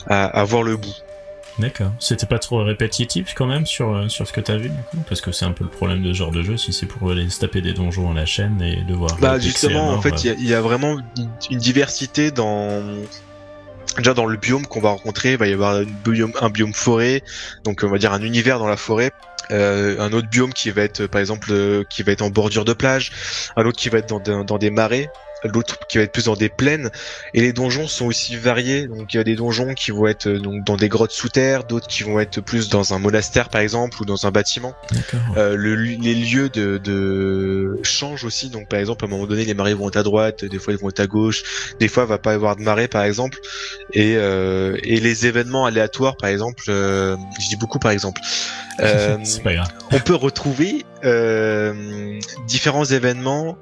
à, 0.06 0.24
à 0.24 0.44
voir 0.44 0.62
le 0.64 0.76
bout. 0.76 0.94
D'accord. 1.58 1.90
C'était 1.98 2.26
pas 2.26 2.38
trop 2.38 2.62
répétitif 2.62 3.34
quand 3.34 3.46
même 3.46 3.66
sur, 3.66 3.92
euh, 3.92 4.08
sur 4.08 4.26
ce 4.28 4.32
que 4.32 4.40
t'as 4.40 4.56
vu 4.56 4.68
du 4.68 4.82
coup? 4.90 4.96
Parce 5.08 5.20
que 5.20 5.32
c'est 5.32 5.44
un 5.44 5.50
peu 5.52 5.64
le 5.64 5.70
problème 5.70 6.02
de 6.02 6.12
ce 6.12 6.18
genre 6.18 6.30
de 6.30 6.42
jeu, 6.42 6.56
si 6.56 6.72
c'est 6.72 6.86
pour 6.86 7.10
aller 7.10 7.28
se 7.30 7.40
taper 7.40 7.60
des 7.60 7.72
donjons 7.72 8.10
à 8.10 8.14
la 8.14 8.26
chaîne 8.26 8.62
et 8.62 8.82
devoir. 8.82 9.16
Bah 9.20 9.38
justement, 9.40 9.90
en 9.90 10.00
fait, 10.00 10.10
euh, 10.12 10.16
il 10.22 10.26
y 10.26 10.30
a- 10.30 10.34
il 10.34 10.46
y, 10.48 10.54
a 10.54 10.60
vraiment 10.60 10.98
une, 11.16 11.28
une 11.50 11.58
diversité 11.58 12.30
dans 12.30 12.82
déjà 13.96 14.14
dans 14.14 14.26
le 14.26 14.36
biome 14.36 14.66
qu'on 14.66 14.80
va 14.80 14.90
rencontrer. 14.90 15.32
Il 15.32 15.38
va 15.38 15.48
y 15.48 15.52
avoir 15.52 15.80
une 15.80 15.90
biome, 16.04 16.32
un 16.40 16.50
biome 16.50 16.74
forêt, 16.74 17.22
donc 17.64 17.80
on 17.82 17.88
va 17.88 17.98
dire 17.98 18.12
un 18.12 18.22
univers 18.22 18.58
dans 18.60 18.68
la 18.68 18.76
forêt. 18.76 19.10
Euh, 19.50 19.98
un 19.98 20.12
autre 20.12 20.28
biome 20.28 20.52
qui 20.52 20.70
va 20.70 20.82
être 20.82 21.06
par 21.06 21.20
exemple 21.20 21.48
euh, 21.52 21.82
qui 21.88 22.02
va 22.02 22.12
être 22.12 22.20
en 22.22 22.28
bordure 22.28 22.64
de 22.66 22.74
plage, 22.74 23.12
un 23.56 23.64
autre 23.64 23.78
qui 23.78 23.88
va 23.88 23.98
être 23.98 24.08
dans, 24.08 24.20
dans, 24.20 24.44
dans 24.44 24.58
des 24.58 24.70
marais, 24.70 25.08
l'autre 25.44 25.78
qui 25.88 25.98
va 25.98 26.04
être 26.04 26.12
plus 26.12 26.26
dans 26.26 26.36
des 26.36 26.48
plaines. 26.48 26.90
Et 27.34 27.40
les 27.40 27.52
donjons 27.52 27.88
sont 27.88 28.06
aussi 28.06 28.36
variés. 28.36 28.86
Donc 28.86 29.14
il 29.14 29.16
y 29.16 29.20
a 29.20 29.24
des 29.24 29.36
donjons 29.36 29.74
qui 29.74 29.90
vont 29.90 30.06
être 30.06 30.28
euh, 30.28 30.38
donc 30.38 30.64
dans 30.64 30.76
des 30.76 30.88
grottes 30.88 31.12
sous 31.12 31.28
terre, 31.28 31.64
d'autres 31.64 31.86
qui 31.86 32.02
vont 32.02 32.20
être 32.20 32.40
plus 32.40 32.68
dans 32.68 32.94
un 32.94 32.98
monastère 32.98 33.48
par 33.48 33.60
exemple 33.60 34.00
ou 34.00 34.04
dans 34.04 34.26
un 34.26 34.30
bâtiment. 34.30 34.74
Euh, 35.36 35.56
le, 35.56 35.74
les 35.74 36.14
lieux 36.14 36.48
de, 36.48 36.78
de 36.78 37.78
changent 37.82 38.24
aussi. 38.24 38.50
Donc 38.50 38.68
par 38.68 38.78
exemple, 38.78 39.04
à 39.04 39.08
un 39.08 39.10
moment 39.10 39.26
donné, 39.26 39.44
les 39.44 39.54
marées 39.54 39.74
vont 39.74 39.88
être 39.88 39.96
à 39.96 40.02
droite, 40.02 40.44
des 40.44 40.58
fois 40.58 40.72
ils 40.72 40.78
vont 40.78 40.88
être 40.88 41.00
à 41.00 41.06
gauche, 41.06 41.74
des 41.80 41.88
fois 41.88 42.04
il 42.04 42.08
va 42.08 42.18
pas 42.18 42.32
y 42.32 42.34
avoir 42.34 42.56
de 42.56 42.62
marée 42.62 42.88
par 42.88 43.02
exemple. 43.02 43.38
Et, 43.92 44.14
euh, 44.16 44.76
et 44.82 45.00
les 45.00 45.26
événements 45.26 45.66
aléatoires, 45.66 46.16
par 46.16 46.30
exemple, 46.30 46.64
euh, 46.68 47.16
je 47.40 47.48
dis 47.48 47.56
beaucoup 47.56 47.78
par 47.78 47.90
exemple. 47.90 48.20
Euh, 48.80 49.16
on 49.90 49.98
peut 49.98 50.14
retrouver 50.14 50.84
euh, 51.04 52.20
différents 52.46 52.84
événements 52.84 53.58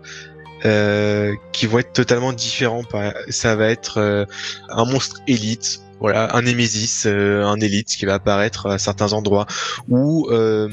qui 1.53 1.67
vont 1.67 1.79
être 1.79 1.93
totalement 1.93 2.33
différents. 2.33 2.83
Ça 3.29 3.57
va 3.57 3.69
être 3.69 3.99
euh, 3.99 4.25
un 4.69 4.85
monstre 4.85 5.21
élite, 5.27 5.81
voilà, 6.01 6.37
un 6.37 6.43
Némésis, 6.43 7.07
euh, 7.07 7.45
un 7.45 7.59
élite 7.59 7.89
qui 7.89 8.05
va 8.05 8.15
apparaître 8.15 8.67
à 8.67 8.79
certains 8.79 9.13
endroits, 9.13 9.47
ou 9.89 10.29
euh, 10.31 10.69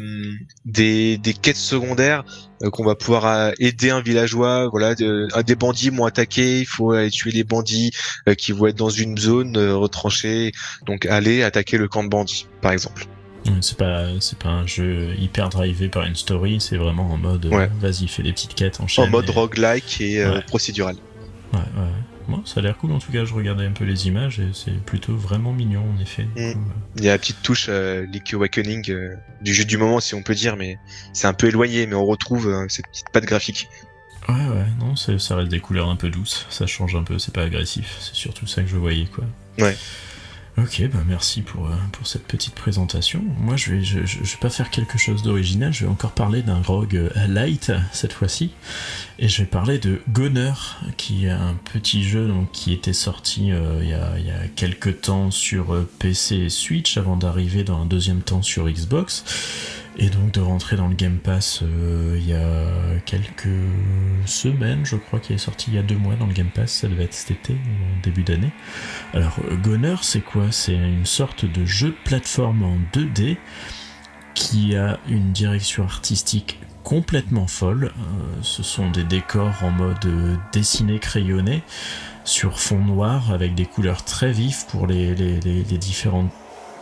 des, 0.66 1.20
quêtes 1.42 1.56
secondaires 1.56 2.24
euh, 2.62 2.70
qu'on 2.70 2.84
va 2.84 2.96
pouvoir 2.96 3.26
euh, 3.26 3.52
aider 3.60 3.90
un 3.90 4.02
villageois. 4.02 4.68
Voilà, 4.70 4.96
des 4.96 5.56
bandits 5.56 5.92
m'ont 5.92 6.06
attaqué, 6.06 6.60
il 6.60 6.66
faut 6.66 6.92
aller 6.92 7.10
tuer 7.12 7.32
les 7.32 7.44
bandits 7.44 7.92
euh, 8.28 8.36
qui 8.36 8.52
vont 8.52 8.68
être 8.68 8.78
dans 8.78 8.90
une 8.90 9.18
zone 9.18 9.58
euh, 9.58 9.76
retranchée, 9.76 10.52
donc 10.86 11.06
aller 11.06 11.44
attaquer 11.44 11.78
le 11.78 11.88
camp 11.88 12.04
de 12.04 12.10
bandits, 12.10 12.48
par 12.62 12.72
exemple. 12.74 13.08
C'est 13.62 13.78
pas, 13.78 14.06
c'est 14.20 14.38
pas 14.40 14.50
un 14.50 14.66
jeu 14.68 15.10
hyper 15.18 15.50
drivé 15.50 15.90
par 15.90 16.04
une 16.04 16.16
story, 16.16 16.60
c'est 16.62 16.78
vraiment 16.78 17.12
en 17.12 17.18
mode 17.18 17.46
euh, 17.46 17.50
Ouais. 17.50 17.70
vas-y, 17.80 18.08
fais 18.08 18.24
des 18.24 18.32
petites 18.34 18.56
quêtes 18.56 18.80
en 18.80 19.08
mode 19.08 19.28
et- 19.28 19.32
roguelike 19.32 20.00
et 20.02 20.22
euh, 20.24 20.36
Ouais. 20.36 20.42
procédural. 20.44 20.96
Ouais, 21.54 21.60
ouais. 21.60 21.88
Bon, 22.30 22.42
ça 22.46 22.62
a 22.62 22.64
l'air 22.64 22.78
cool 22.78 22.94
en 22.94 23.00
tout 23.00 23.12
cas, 23.12 23.26
je 23.26 23.34
regardais 23.34 23.66
un 23.66 23.72
peu 23.74 23.84
les 23.84 24.08
images 24.08 24.40
et 24.40 24.48
c'est 24.54 24.72
plutôt 24.86 25.16
vraiment 25.16 25.52
mignon 25.52 25.84
en 25.98 26.02
effet. 26.02 26.24
Mm. 26.24 26.40
euh. 26.40 26.54
Il 26.98 27.04
y 27.04 27.10
a 27.10 27.12
la 27.12 27.18
petite 27.18 27.42
touche 27.44 27.66
euh, 27.70 28.06
League 28.06 28.34
Awakening 28.34 28.90
euh, 28.92 29.16
du 29.42 29.54
jeu 29.54 29.66
du 29.66 29.78
moment, 29.78 30.00
si 30.00 30.16
on 30.16 30.24
peut 30.24 30.36
dire, 30.36 30.56
mais 30.56 30.78
c'est 31.12 31.28
un 31.28 31.34
peu 31.34 31.48
éloigné, 31.48 31.86
mais 31.86 31.96
on 31.96 32.06
retrouve 32.06 32.48
euh, 32.48 32.66
cette 32.70 32.88
petite 32.88 33.10
patte 33.12 33.26
graphique. 33.26 33.68
Ouais, 34.30 34.36
ouais, 34.36 34.66
non, 34.80 34.96
ça 34.96 35.36
reste 35.36 35.50
des 35.52 35.60
couleurs 35.60 35.90
un 35.90 35.98
peu 35.98 36.10
douces, 36.10 36.46
ça 36.50 36.66
change 36.66 36.96
un 36.96 37.04
peu, 37.04 37.20
c'est 37.20 37.34
pas 37.34 37.44
agressif, 37.44 37.98
c'est 38.00 38.16
surtout 38.16 38.48
ça 38.48 38.62
que 38.62 38.70
je 38.70 38.78
voyais 38.78 39.06
quoi. 39.06 39.26
Ouais. 39.60 39.76
Ok, 40.56 40.84
bah 40.94 41.00
merci 41.08 41.42
pour, 41.42 41.66
euh, 41.66 41.74
pour 41.94 42.06
cette 42.06 42.26
petite 42.28 42.54
présentation. 42.54 43.24
Moi, 43.40 43.56
je 43.58 43.72
vais, 43.72 43.84
je, 43.84 44.06
je- 44.06 44.20
vais 44.20 44.38
pas 44.40 44.52
faire 44.52 44.70
quelque 44.70 45.00
chose 45.00 45.24
d'original, 45.24 45.74
je 45.74 45.86
vais 45.86 45.92
encore 45.92 46.12
parler 46.12 46.44
d'un 46.44 46.62
rogue 46.62 46.96
euh, 46.96 47.10
light 47.28 47.72
cette 47.92 48.14
fois-ci. 48.14 48.52
Et 49.18 49.28
je 49.30 49.40
vais 49.42 49.48
parler 49.48 49.80
de 49.80 50.00
Goner, 50.10 50.54
qui 50.96 51.26
est 51.26 51.32
un 51.32 51.56
petit 51.74 52.04
jeu 52.04 52.28
donc, 52.28 52.52
qui 52.52 52.72
était 52.72 52.94
sorti 52.94 53.52
euh, 53.52 53.80
il 53.82 53.90
y, 53.90 53.94
a, 53.94 54.20
y 54.20 54.30
a 54.30 54.48
quelques 54.56 55.02
temps 55.02 55.32
sur 55.32 55.76
PC 55.98 56.36
et 56.36 56.50
Switch 56.50 56.98
avant 56.98 57.18
d'arriver 57.18 57.64
dans 57.64 57.82
un 57.82 57.86
deuxième 57.88 58.22
temps 58.22 58.44
sur 58.44 58.70
Xbox. 58.70 59.26
Et 59.98 60.10
donc 60.10 60.32
de 60.32 60.42
rentrer 60.42 60.76
dans 60.76 60.88
le 60.88 60.96
Game 60.96 61.18
Pass 61.18 61.62
euh, 61.62 62.18
il 62.18 62.28
y 62.28 62.34
a 62.34 63.00
quelques 63.06 63.48
semaines, 64.26 64.84
je 64.86 64.96
crois 64.96 65.20
qu'il 65.20 65.36
est 65.36 65.40
sorti 65.40 65.68
il 65.70 65.76
y 65.76 65.78
a 65.78 65.84
deux 65.84 65.98
mois 65.98 66.16
dans 66.16 66.26
le 66.26 66.34
Game 66.34 66.50
Pass, 66.50 66.72
ça 66.72 66.88
devait 66.88 67.04
être 67.04 67.14
cet 67.14 67.32
été, 67.32 67.54
ou 67.54 68.02
début 68.02 68.24
d'année. 68.24 68.52
Alors, 69.14 69.38
euh, 69.46 69.56
Goner, 69.56 69.96
c'est 70.02 70.22
quoi? 70.22 70.52
C'est 70.52 70.74
une 70.74 71.06
sorte 71.06 71.46
de 71.46 71.66
jeu 71.66 71.90
de 71.90 71.98
plateforme 72.06 72.64
en 72.64 72.78
2D 72.92 73.38
qui 74.34 74.76
a 74.76 75.00
une 75.08 75.32
direction 75.32 75.84
artistique 75.84 76.60
complètement 76.82 77.46
folle. 77.46 77.92
Euh, 77.96 78.40
ce 78.42 78.64
sont 78.64 78.90
des 78.90 79.04
décors 79.04 79.64
en 79.64 79.70
mode 79.70 80.40
dessiné 80.52 80.98
crayonné 80.98 81.62
sur 82.24 82.60
fond 82.60 82.80
noir 82.80 83.32
avec 83.32 83.54
des 83.54 83.66
couleurs 83.66 84.04
très 84.04 84.32
vives 84.32 84.66
pour 84.70 84.88
les, 84.88 85.14
les, 85.14 85.40
les, 85.40 85.64
les 85.64 85.78
différents 85.78 86.30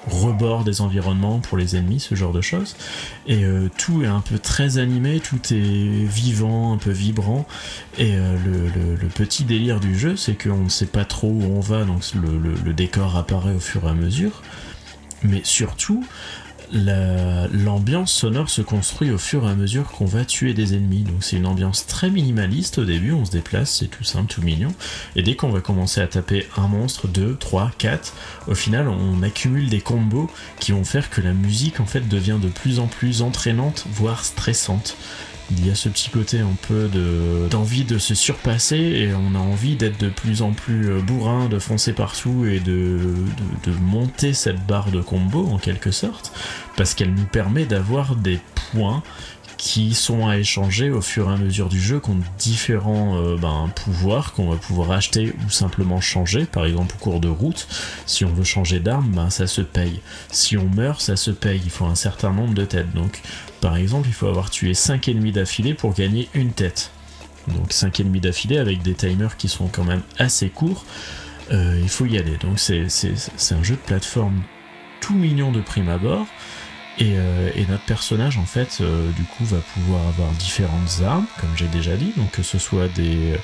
rebords 0.08 0.64
des 0.64 0.82
environnements 0.82 1.40
pour 1.40 1.58
les 1.58 1.76
ennemis, 1.76 2.00
ce 2.00 2.16
genre 2.16 2.34
de 2.34 2.42
choses. 2.42 2.76
Et 3.28 3.44
euh, 3.44 3.70
tout 3.78 4.04
est 4.04 4.08
un 4.08 4.22
peu 4.22 4.40
très 4.40 4.78
animé, 4.78 5.20
tout 5.20 5.40
est 5.54 6.06
vivant, 6.06 6.74
un 6.74 6.78
peu 6.78 6.92
vibrant. 6.92 7.48
Et 7.98 8.16
euh, 8.16 8.36
le, 8.46 9.08
petit 9.08 9.44
délire 9.44 9.80
du 9.80 9.98
jeu, 9.98 10.16
c'est 10.16 10.42
qu'on 10.42 10.64
ne 10.64 10.70
sait 10.70 10.86
pas 10.86 11.06
trop 11.06 11.30
où 11.30 11.44
on 11.44 11.60
va, 11.60 11.84
donc 11.84 12.04
le, 12.16 12.74
décor 12.74 13.18
apparaît 13.18 13.54
au 13.54 13.60
fur 13.60 13.86
et 13.86 13.90
à 13.90 13.94
mesure. 13.94 14.42
Mais 15.24 15.42
surtout, 15.44 16.04
l'ambiance 16.74 18.12
sonore 18.12 18.50
se 18.50 18.62
construit 18.62 19.12
au 19.12 19.18
fur 19.18 19.46
et 19.46 19.52
à 19.52 19.56
mesure 19.56 19.92
qu'on 19.92 20.06
va 20.06 20.26
tuer 20.26 20.54
des 20.54 20.74
ennemis. 20.74 21.04
Donc 21.04 21.24
c'est 21.24 21.38
une 21.38 21.46
ambiance 21.46 21.86
très 21.86 22.10
minimaliste 22.10 22.78
au 22.78 22.86
début, 22.86 23.12
on 23.12 23.26
se 23.26 23.32
déplace, 23.32 23.78
c'est 23.78 23.88
tout 23.88 24.04
simple, 24.04 24.34
tout 24.34 24.42
mignon. 24.42 24.74
Et 25.16 25.24
dès 25.24 25.36
qu'on 25.36 25.50
va 25.50 25.62
commencer 25.62 26.02
à 26.02 26.08
taper 26.08 26.48
un 26.58 26.68
monstre, 26.68 27.08
deux, 27.08 27.36
trois, 27.36 27.72
quatre, 27.78 28.14
au 28.48 28.56
final 28.56 28.88
on 28.88 29.22
accumule 29.24 29.70
des 29.70 29.82
combos 29.82 30.30
qui 30.60 30.72
vont 30.72 30.84
faire 30.84 31.10
que 31.10 31.22
la 31.22 31.34
musique 31.34 31.80
en 31.80 31.86
fait 31.86 32.08
devient 32.08 32.40
de 32.42 32.50
plus 32.50 32.80
en 32.80 32.88
plus 32.88 33.22
entraînante, 33.22 33.86
voire 33.92 34.24
stressante. 34.24 34.96
Il 35.58 35.68
y 35.68 35.70
a 35.70 35.76
ce 35.76 35.90
petit 35.90 36.10
côté 36.10 36.40
un 36.40 36.56
peu 36.68 36.88
de 36.88 37.48
d'envie 37.50 37.84
de 37.84 37.98
se 37.98 38.16
surpasser 38.16 38.78
et 38.78 39.14
on 39.14 39.36
a 39.36 39.40
envie 39.40 39.76
d'être 39.76 40.00
de 40.00 40.10
plus 40.10 40.42
en 40.42 40.52
plus 40.54 40.90
euh, 40.90 41.02
bourrin, 41.02 41.50
de 41.50 41.60
foncer 41.60 41.94
partout 41.94 42.46
et 42.46 42.60
de 42.60 43.26
monter 43.82 44.34
cette 44.34 44.66
barre 44.66 44.92
de 44.92 45.02
combo 45.02 45.46
en 45.48 45.58
quelque 45.58 45.92
sorte 45.92 46.32
parce 46.78 46.94
qu'elle 46.94 47.14
nous 47.14 47.26
permet 47.26 47.66
d'avoir 47.66 48.16
des 48.16 48.40
points 48.72 49.04
qui 49.62 49.93
sont 49.93 50.28
à 50.28 50.39
échanger 50.39 50.89
au 50.89 51.02
fur 51.02 51.30
et 51.30 51.34
à 51.36 51.38
mesure 51.38 51.69
du 51.69 51.80
jeu 51.80 52.00
contre 52.00 52.26
différents 52.39 53.15
euh, 53.17 53.38
ben, 53.38 53.71
pouvoirs 53.76 54.34
qu'on 54.34 54.50
va 54.50 54.56
pouvoir 54.56 54.89
acheter 54.89 55.36
ou 55.45 55.52
simplement 55.52 56.02
changer. 56.02 56.45
Par 56.45 56.65
exemple, 56.65 56.95
au 56.95 56.97
cours 56.97 57.19
de 57.19 57.28
route, 57.28 57.67
si 58.08 58.26
on 58.26 58.34
veut 58.34 58.43
changer 58.43 58.80
d'arme, 58.80 59.12
ben, 59.12 59.30
ça 59.30 59.45
se 59.45 59.62
paye. 59.62 60.02
Si 60.32 60.58
on 60.58 60.67
meurt, 60.67 61.00
ça 61.00 61.15
se 61.15 61.30
paye. 61.30 61.62
Il 61.63 61.69
faut 61.69 61.86
un 61.86 61.93
certain 61.93 62.32
nombre 62.34 62.56
de 62.56 62.65
têtes. 62.65 62.91
Donc, 62.95 63.21
par 63.62 63.78
exemple, 63.78 64.08
il 64.08 64.15
faut 64.15 64.26
avoir 64.26 64.50
tué 64.50 64.74
5 64.74 65.08
ennemis 65.10 65.32
d'affilée 65.32 65.76
pour 65.76 65.93
gagner 65.93 66.28
une 66.34 66.54
tête. 66.54 66.89
donc 67.47 67.71
5 67.71 68.00
ennemis 68.00 68.19
d'affilée 68.19 68.58
avec 68.58 68.82
des 68.82 68.95
timers 68.95 69.38
qui 69.38 69.47
sont 69.47 69.67
quand 69.67 69.84
même 69.84 70.02
assez 70.17 70.50
courts, 70.50 70.86
il 71.52 71.89
faut 71.89 72.08
y 72.08 72.17
aller. 72.17 72.38
Donc 72.38 72.58
c'est 72.58 72.88
un 73.52 73.63
jeu 73.63 73.76
de 73.76 73.82
plateforme 73.86 74.41
tout 75.02 75.13
mignon 75.13 75.52
de 75.52 75.62
prime 75.62 75.89
abord. 75.89 76.26
Euh, 77.02 77.50
et, 77.56 77.66
notre 77.66 77.84
personnage, 77.84 78.38
en 78.38 78.46
fait, 78.46 78.80
euh, 78.82 79.12
du 79.12 79.24
coup, 79.24 79.44
va 79.46 79.58
pouvoir 79.74 80.06
avoir 80.08 80.30
différentes 80.32 81.02
armes, 81.06 81.26
comme 81.40 81.50
j'ai 81.56 81.68
déjà 81.68 81.96
dit, 81.96 82.14
donc 82.18 82.32
que 82.32 82.44
ce 82.44 82.60
soit 82.60 82.88
des, 82.90 83.36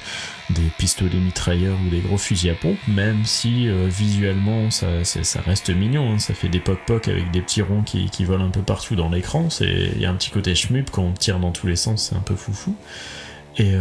des 0.50 0.70
pistolets 0.78 1.18
mitrailleurs 1.18 1.78
ou 1.86 1.90
des 1.90 2.00
gros 2.00 2.18
fusils 2.18 2.52
à 2.52 2.56
pompe, 2.56 2.78
même 2.88 3.26
si 3.26 3.68
euh, 3.68 3.88
visuellement 3.90 4.70
ça, 4.70 4.88
reste 5.46 5.70
mignon, 5.70 6.14
hein. 6.14 6.20
ça 6.20 6.34
fait 6.34 6.50
des 6.50 6.60
poc-poc 6.60 7.08
avec 7.08 7.32
des 7.32 7.42
petits 7.42 7.62
ronds 7.62 7.84
qui, 7.84 8.26
volent 8.26 8.46
un 8.46 8.50
peu 8.50 8.62
partout 8.62 8.96
dans 8.96 9.10
l'écran, 9.10 9.48
il 9.62 10.00
y 10.00 10.06
a 10.06 10.12
un 10.12 10.16
petit 10.16 10.32
côté 10.32 10.54
schmup 10.54 10.90
quand 10.92 11.04
on 11.04 11.14
tire 11.14 11.40
dans 11.40 11.52
tous 11.52 11.68
les 11.68 11.76
sens, 11.76 12.10
c'est 12.10 12.16
un 12.16 12.22
peu 12.22 12.36
foufou. 12.36 12.76
Et, 13.60 13.74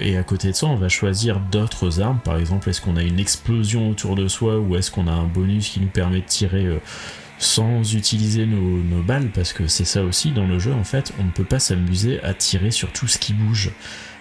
et, 0.00 0.16
à 0.16 0.22
côté 0.22 0.52
de 0.52 0.52
ça, 0.52 0.66
on 0.66 0.76
va 0.76 0.88
choisir 0.88 1.40
d'autres 1.40 2.00
armes. 2.00 2.20
Par 2.22 2.38
exemple, 2.38 2.70
est-ce 2.70 2.80
qu'on 2.80 2.96
a 2.96 3.02
une 3.02 3.18
explosion 3.18 3.90
autour 3.90 4.14
de 4.14 4.28
soi 4.28 4.60
ou 4.60 4.76
est-ce 4.76 4.92
qu'on 4.92 5.08
a 5.08 5.12
un 5.12 5.24
bonus 5.24 5.70
qui 5.70 5.80
nous 5.80 5.88
permet 5.88 6.20
de 6.20 6.26
tirer 6.26 6.68
sans 7.38 7.94
utiliser 7.94 8.46
nos, 8.46 9.02
balles, 9.02 9.30
parce 9.34 9.52
que 9.52 9.66
c'est 9.66 9.84
ça 9.84 10.02
aussi 10.02 10.30
dans 10.30 10.46
le 10.46 10.58
jeu, 10.58 10.72
en 10.72 10.84
fait, 10.84 11.12
on 11.18 11.24
ne 11.24 11.30
peut 11.30 11.44
pas 11.44 11.58
s'amuser 11.58 12.22
à 12.22 12.32
tirer 12.34 12.70
sur 12.70 12.92
tout 12.92 13.06
ce 13.06 13.18
qui 13.18 13.32
bouge. 13.32 13.72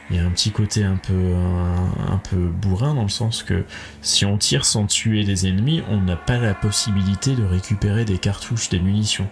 Il 0.10 0.18
y 0.18 0.20
a 0.20 0.26
un 0.26 0.32
petit 0.32 0.52
côté 0.52 0.84
un 0.84 0.98
peu, 0.98 1.34
un, 1.34 2.18
peu 2.18 2.38
bourrin 2.48 2.94
dans 2.94 3.04
le 3.04 3.10
sens 3.10 3.42
que 3.42 3.64
si 4.02 4.26
on 4.26 4.38
tire 4.38 4.66
sans 4.66 4.86
tuer 4.86 5.24
les 5.24 5.48
ennemis, 5.48 5.82
on 5.90 6.02
n'a 6.02 6.18
pas 6.18 6.38
la 6.38 6.54
possibilité 6.54 7.36
de 7.36 7.44
récupérer 7.44 8.04
des 8.04 8.18
cartouches, 8.18 8.70
des 8.70 8.80
munitions. 8.80 9.30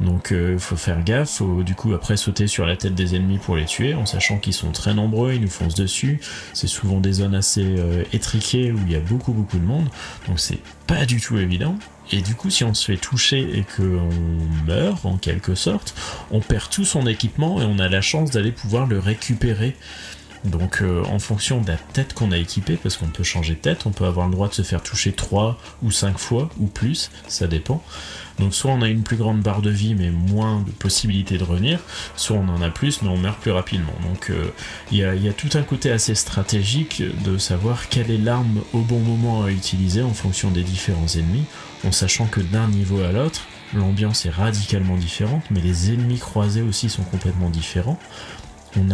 Donc 0.00 0.28
il 0.30 0.36
euh, 0.36 0.58
faut 0.58 0.76
faire 0.76 1.02
gaffe, 1.02 1.30
faut 1.30 1.62
du 1.62 1.74
coup 1.74 1.94
après 1.94 2.16
sauter 2.16 2.46
sur 2.46 2.66
la 2.66 2.76
tête 2.76 2.94
des 2.94 3.16
ennemis 3.16 3.38
pour 3.38 3.56
les 3.56 3.64
tuer, 3.64 3.94
en 3.94 4.04
sachant 4.04 4.38
qu'ils 4.38 4.52
sont 4.52 4.70
très 4.70 4.94
nombreux, 4.94 5.32
ils 5.32 5.40
nous 5.40 5.48
foncent 5.48 5.74
dessus. 5.74 6.20
C'est 6.52 6.66
souvent 6.66 7.00
des 7.00 7.12
zones 7.12 7.34
assez 7.34 7.64
euh, 7.64 8.04
étriquées 8.12 8.72
où 8.72 8.78
il 8.86 8.92
y 8.92 8.96
a 8.96 9.00
beaucoup 9.00 9.32
beaucoup 9.32 9.58
de 9.58 9.64
monde, 9.64 9.88
donc 10.28 10.38
c'est 10.38 10.60
pas 10.86 11.06
du 11.06 11.20
tout 11.20 11.38
évident. 11.38 11.76
Et 12.12 12.20
du 12.20 12.34
coup, 12.34 12.50
si 12.50 12.64
on 12.64 12.74
se 12.74 12.84
fait 12.84 12.96
toucher 12.96 13.58
et 13.58 13.64
qu'on 13.64 14.08
meurt 14.66 15.04
en 15.04 15.16
quelque 15.16 15.54
sorte, 15.54 15.94
on 16.30 16.40
perd 16.40 16.70
tout 16.70 16.84
son 16.84 17.06
équipement 17.06 17.60
et 17.60 17.64
on 17.64 17.78
a 17.78 17.88
la 17.88 18.00
chance 18.00 18.30
d'aller 18.30 18.52
pouvoir 18.52 18.86
le 18.86 18.98
récupérer. 18.98 19.74
Donc 20.50 20.80
euh, 20.80 21.02
en 21.04 21.18
fonction 21.18 21.60
de 21.60 21.68
la 21.68 21.76
tête 21.76 22.14
qu'on 22.14 22.32
a 22.32 22.38
équipée, 22.38 22.76
parce 22.76 22.96
qu'on 22.96 23.06
peut 23.06 23.22
changer 23.22 23.54
de 23.54 23.60
tête, 23.60 23.86
on 23.86 23.90
peut 23.90 24.04
avoir 24.04 24.26
le 24.26 24.32
droit 24.32 24.48
de 24.48 24.54
se 24.54 24.62
faire 24.62 24.82
toucher 24.82 25.12
3 25.12 25.58
ou 25.82 25.90
5 25.90 26.18
fois 26.18 26.48
ou 26.58 26.66
plus, 26.66 27.10
ça 27.28 27.46
dépend. 27.46 27.82
Donc 28.38 28.54
soit 28.54 28.70
on 28.70 28.82
a 28.82 28.88
une 28.88 29.02
plus 29.02 29.16
grande 29.16 29.40
barre 29.40 29.62
de 29.62 29.70
vie 29.70 29.94
mais 29.94 30.10
moins 30.10 30.60
de 30.60 30.70
possibilités 30.70 31.38
de 31.38 31.44
revenir, 31.44 31.80
soit 32.16 32.36
on 32.36 32.48
en 32.48 32.60
a 32.62 32.70
plus 32.70 33.02
mais 33.02 33.08
on 33.08 33.16
meurt 33.16 33.40
plus 33.40 33.50
rapidement. 33.50 33.94
Donc 34.08 34.30
euh, 34.30 34.52
il 34.92 34.98
y, 34.98 35.04
a, 35.04 35.32
tout 35.32 35.50
un 35.54 35.62
côté 35.62 35.90
assez 35.90 36.14
stratégique 36.14 37.02
de 37.24 37.38
savoir 37.38 37.88
quelle 37.88 38.10
est 38.10 38.18
l'arme 38.18 38.60
au 38.72 38.80
bon 38.80 39.00
moment 39.00 39.44
à 39.44 39.50
utiliser 39.50 40.02
en 40.02 40.12
fonction 40.12 40.50
des 40.50 40.62
différents 40.62 41.08
ennemis, 41.08 41.44
en 41.84 41.92
sachant 41.92 42.26
que 42.26 42.40
d'un 42.40 42.68
niveau 42.68 43.00
à 43.02 43.12
l'autre, 43.12 43.42
l'ambiance 43.74 44.26
est 44.26 44.30
radicalement 44.30 44.96
différente, 44.96 45.44
mais 45.50 45.60
les 45.60 45.92
ennemis 45.92 46.18
croisés 46.18 46.62
aussi 46.62 46.88
sont 46.88 47.02
complètement 47.02 47.50
différents. 47.50 47.98
On 48.78 48.90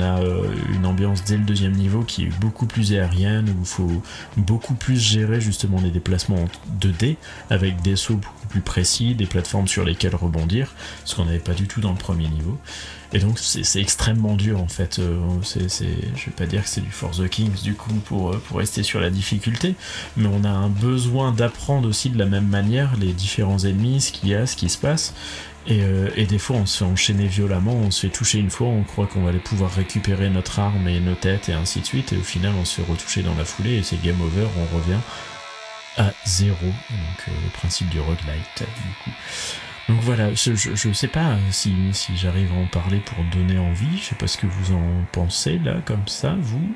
a, 0.00 0.20
euh, 0.20 0.54
une 0.74 0.86
ambiance 0.86 1.24
dès 1.24 1.36
le 1.36 1.44
deuxième 1.44 1.72
niveau 1.72 2.02
qui 2.02 2.24
est 2.24 2.40
beaucoup 2.40 2.66
plus 2.66 2.92
aérienne, 2.92 3.48
où 3.50 3.60
il 3.60 3.66
faut 3.66 4.02
beaucoup 4.36 4.74
plus 4.74 4.98
gérer 4.98 5.40
justement 5.40 5.80
les 5.80 5.90
déplacements 5.90 6.44
en 6.44 6.48
2D, 6.80 7.16
avec 7.50 7.82
des 7.82 7.96
sauts 7.96 8.16
beaucoup 8.16 8.46
plus 8.48 8.60
précis, 8.60 9.14
des 9.14 9.26
plateformes 9.26 9.68
sur 9.68 9.84
lesquelles 9.84 10.14
rebondir, 10.14 10.74
ce 11.04 11.14
qu'on 11.14 11.26
n'avait 11.26 11.38
pas 11.38 11.54
du 11.54 11.66
tout 11.66 11.80
dans 11.80 11.92
le 11.92 11.98
premier 11.98 12.28
niveau. 12.28 12.58
Et 13.14 13.20
donc 13.20 13.38
c'est 13.38 13.80
extrêmement 13.80 14.34
dur 14.34 14.60
en 14.60 14.68
fait. 14.68 14.98
Euh, 14.98 15.18
je 15.42 15.84
vais 16.26 16.32
pas 16.36 16.44
dire 16.44 16.62
que 16.62 16.68
c'est 16.68 16.82
du 16.82 16.90
Force 16.90 17.18
the 17.18 17.28
Kings 17.28 17.62
du 17.62 17.74
coup 17.74 17.94
euh, 18.28 18.36
pour 18.36 18.58
rester 18.58 18.82
sur 18.82 19.00
la 19.00 19.08
difficulté, 19.08 19.76
mais 20.18 20.28
on 20.30 20.44
a 20.44 20.50
un 20.50 20.68
besoin 20.68 21.32
d'apprendre 21.32 21.88
aussi 21.88 22.10
de 22.10 22.18
la 22.18 22.26
même 22.26 22.46
manière 22.46 22.96
les 22.98 23.14
différents 23.14 23.60
ennemis, 23.60 24.02
ce 24.02 24.12
qu'il 24.12 24.28
y 24.28 24.34
a, 24.34 24.46
ce 24.46 24.56
qui 24.56 24.68
se 24.68 24.76
passe. 24.76 25.14
Euh, 25.70 26.10
et, 26.16 26.26
des 26.26 26.38
fois, 26.38 26.56
on 26.56 26.66
se 26.66 26.78
fait 26.78 26.90
enchaîner 26.90 27.26
violemment, 27.26 27.74
on 27.74 27.90
se 27.90 28.06
fait 28.06 28.12
toucher 28.12 28.38
une 28.38 28.50
fois, 28.50 28.68
on 28.68 28.84
croit 28.84 29.06
qu'on 29.06 29.22
va 29.22 29.30
aller 29.30 29.38
pouvoir 29.38 29.70
récupérer 29.70 30.30
notre 30.30 30.58
arme 30.58 30.88
et 30.88 31.00
nos 31.00 31.14
têtes 31.14 31.48
et 31.48 31.52
ainsi 31.52 31.80
de 31.80 31.86
suite, 31.86 32.12
et 32.12 32.16
au 32.16 32.22
final, 32.22 32.54
on 32.58 32.64
se 32.64 32.80
fait 32.80 32.90
retoucher 32.90 33.22
dans 33.22 33.34
la 33.34 33.44
foulée 33.44 33.76
et 33.76 33.82
c'est 33.82 34.00
game 34.00 34.20
over, 34.20 34.46
on 34.56 34.76
revient 34.76 35.00
à 35.98 36.12
zéro. 36.24 36.56
Donc, 36.64 37.28
euh, 37.28 37.32
le 37.44 37.50
principe 37.52 37.88
du 37.90 38.00
roguelite, 38.00 38.58
du 38.58 39.04
coup. 39.04 39.10
Donc 39.88 40.00
voilà, 40.02 40.34
je, 40.34 40.54
je, 40.54 40.92
sais 40.92 41.08
pas 41.08 41.36
si, 41.50 41.74
si 41.92 42.14
j'arrive 42.14 42.52
à 42.52 42.56
en 42.56 42.66
parler 42.66 42.98
pour 42.98 43.24
donner 43.32 43.58
envie, 43.58 43.96
je 43.96 44.04
sais 44.04 44.14
pas 44.14 44.26
ce 44.26 44.36
que 44.36 44.46
vous 44.46 44.74
en 44.74 45.04
pensez 45.12 45.58
là, 45.58 45.76
comme 45.86 46.06
ça, 46.06 46.36
vous 46.38 46.74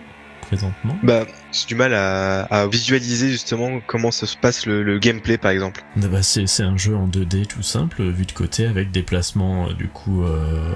présentement 0.52 0.96
Bah, 1.02 1.24
j'ai 1.50 1.66
du 1.66 1.74
mal 1.74 1.94
à, 1.94 2.66
visualiser 2.66 3.30
justement 3.30 3.80
comment 3.86 4.10
ça 4.10 4.26
se 4.26 4.36
passe 4.36 4.66
le, 4.66 4.98
gameplay 4.98 5.38
par 5.38 5.50
exemple. 5.50 5.82
Bah, 5.96 6.22
c'est 6.22 6.62
un 6.62 6.76
jeu 6.76 6.94
en 6.94 7.08
2D 7.08 7.46
tout 7.46 7.62
simple, 7.62 8.02
vu 8.02 8.26
de 8.26 8.32
côté, 8.32 8.66
avec 8.66 8.90
des 8.90 9.02
placements 9.02 9.68
euh, 9.68 9.72
du 9.72 9.88
coup 9.88 10.22
euh, 10.22 10.74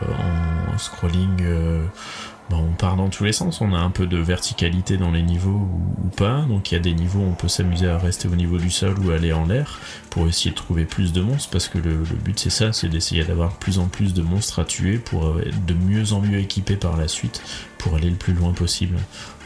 en 0.74 0.78
scrolling. 0.78 1.42
Euh, 1.42 1.84
bah, 2.48 2.56
on 2.58 2.72
part 2.74 2.96
dans 2.96 3.08
tous 3.08 3.24
les 3.24 3.32
sens, 3.32 3.60
on 3.60 3.74
a 3.74 3.78
un 3.78 3.90
peu 3.90 4.06
de 4.06 4.18
verticalité 4.18 4.96
dans 4.96 5.10
les 5.10 5.22
niveaux 5.22 5.68
ou, 6.04 6.08
pas, 6.16 6.42
donc 6.48 6.70
il 6.70 6.74
y 6.74 6.78
a 6.78 6.80
des 6.80 6.94
niveaux 6.94 7.18
où 7.18 7.24
on 7.24 7.34
peut 7.34 7.48
s'amuser 7.48 7.88
à 7.88 7.98
rester 7.98 8.28
au 8.28 8.36
niveau 8.36 8.56
du 8.56 8.70
sol 8.70 8.94
ou 9.00 9.10
aller 9.10 9.32
en 9.32 9.46
l'air 9.46 9.80
pour 10.10 10.28
essayer 10.28 10.52
de 10.52 10.56
trouver 10.56 10.84
plus 10.84 11.12
de 11.12 11.20
monstres, 11.20 11.50
parce 11.50 11.68
que 11.68 11.78
le, 11.78 11.96
but 12.24 12.38
c'est 12.38 12.50
ça, 12.50 12.72
c'est 12.72 12.88
d'essayer 12.88 13.24
d'avoir 13.24 13.58
plus 13.58 13.80
en 13.80 13.88
plus 13.88 14.14
de 14.14 14.22
monstres 14.22 14.60
à 14.60 14.64
tuer 14.64 14.98
pour 14.98 15.40
être 15.40 15.66
de 15.66 15.74
mieux 15.74 16.12
en 16.12 16.20
mieux 16.20 16.38
équipé 16.38 16.76
par 16.76 16.96
la 16.96 17.08
suite 17.08 17.42
pour 17.86 17.96
aller 17.96 18.10
le 18.10 18.16
plus 18.16 18.32
loin 18.32 18.52
possible, 18.52 18.98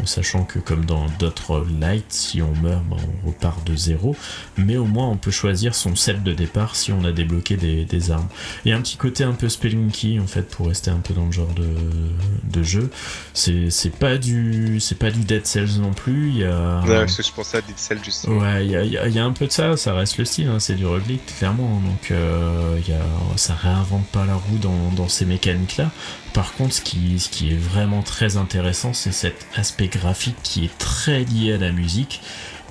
en 0.02 0.06
sachant 0.06 0.44
que 0.44 0.58
comme 0.58 0.86
dans 0.86 1.06
d'autres 1.18 1.66
lights, 1.78 2.06
si 2.08 2.40
on 2.40 2.54
meurt, 2.62 2.82
ben, 2.84 2.96
on 3.22 3.26
repart 3.26 3.66
de 3.66 3.76
zéro, 3.76 4.16
mais 4.56 4.78
au 4.78 4.86
moins 4.86 5.08
on 5.08 5.18
peut 5.18 5.30
choisir 5.30 5.74
son 5.74 5.94
set 5.94 6.22
de 6.22 6.32
départ 6.32 6.74
si 6.74 6.90
on 6.90 7.04
a 7.04 7.12
débloqué 7.12 7.56
des, 7.56 8.10
armes. 8.10 8.28
Il 8.64 8.70
y 8.70 8.72
a 8.72 8.78
un 8.78 8.80
petit 8.80 8.96
côté 8.96 9.24
un 9.24 9.32
peu 9.32 9.50
spelunky 9.50 10.18
en 10.20 10.26
fait 10.26 10.48
pour 10.48 10.68
rester 10.68 10.90
un 10.90 11.00
peu 11.00 11.12
dans 11.12 11.26
le 11.26 11.32
genre 11.32 11.52
de, 11.54 12.62
jeu. 12.62 12.90
C'est 13.34 13.92
pas 13.98 14.16
du 14.16 14.80
c'est 14.80 14.98
pas 14.98 15.10
du 15.10 15.20
Dead 15.20 15.46
Cells 15.46 15.78
non 15.78 15.92
plus. 15.92 16.28
Il 16.28 16.38
y 16.38 16.44
a 16.44 16.80
ouais, 16.80 17.06
je 17.06 17.32
pensais 17.32 17.58
à 17.58 17.60
Dead 17.60 17.78
Cells 17.78 18.02
justement. 18.02 18.40
Ouais, 18.40 18.64
il 18.64 18.72
y 18.72 19.18
a, 19.18 19.24
un 19.24 19.32
peu 19.32 19.46
de 19.46 19.52
ça. 19.52 19.76
Ça 19.76 19.92
reste 19.92 20.16
le 20.16 20.24
style, 20.24 20.48
hein, 20.48 20.60
c'est 20.60 20.74
du 20.74 20.86
roguelike 20.86 21.26
clairement. 21.38 21.80
Donc 21.84 22.10
euh, 22.10 22.78
y 22.88 22.92
a, 22.92 23.36
ça 23.36 23.54
réinvente 23.54 24.06
pas 24.06 24.24
la 24.24 24.34
roue 24.34 24.58
dans, 24.58 24.92
dans 24.96 25.08
ces 25.08 25.26
mécaniques 25.26 25.76
là. 25.76 25.90
Par 26.32 26.52
contre, 26.54 26.74
ce 26.74 26.80
qui, 26.80 27.50
est 27.50 27.56
vraiment 27.56 28.02
très 28.02 28.36
intéressant, 28.36 28.92
c'est 28.92 29.12
cet 29.12 29.46
aspect 29.56 29.88
graphique 29.88 30.36
qui 30.42 30.64
est 30.64 30.78
très 30.78 31.24
lié 31.24 31.54
à 31.54 31.58
la 31.58 31.72
musique 31.72 32.20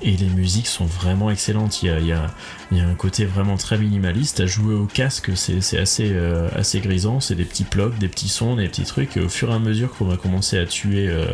et 0.02 0.16
les 0.16 0.28
musiques 0.28 0.66
sont 0.66 0.86
vraiment 0.86 1.30
excellentes. 1.30 1.82
Il 1.82 2.06
y 2.06 2.12
a, 2.12 2.30
un 2.72 2.94
côté 2.94 3.24
vraiment 3.24 3.56
très 3.56 3.78
minimaliste. 3.78 4.40
À 4.40 4.46
jouer 4.46 4.74
au 4.74 4.86
casque, 4.86 5.32
c'est 5.34 5.78
assez, 5.78 6.10
euh, 6.12 6.48
assez 6.54 6.80
grisant. 6.80 7.20
C'est 7.20 7.34
des 7.34 7.44
petits 7.44 7.64
blocs, 7.64 7.98
des 7.98 8.08
petits 8.08 8.28
sons, 8.28 8.56
des 8.56 8.68
petits 8.68 8.84
trucs. 8.84 9.16
Et 9.16 9.20
au 9.20 9.28
fur 9.28 9.50
et 9.50 9.54
à 9.54 9.58
mesure 9.58 9.92
qu'on 9.92 10.06
va 10.06 10.16
commencer 10.16 10.58
à 10.58 10.66
tuer 10.66 11.08
euh, 11.08 11.26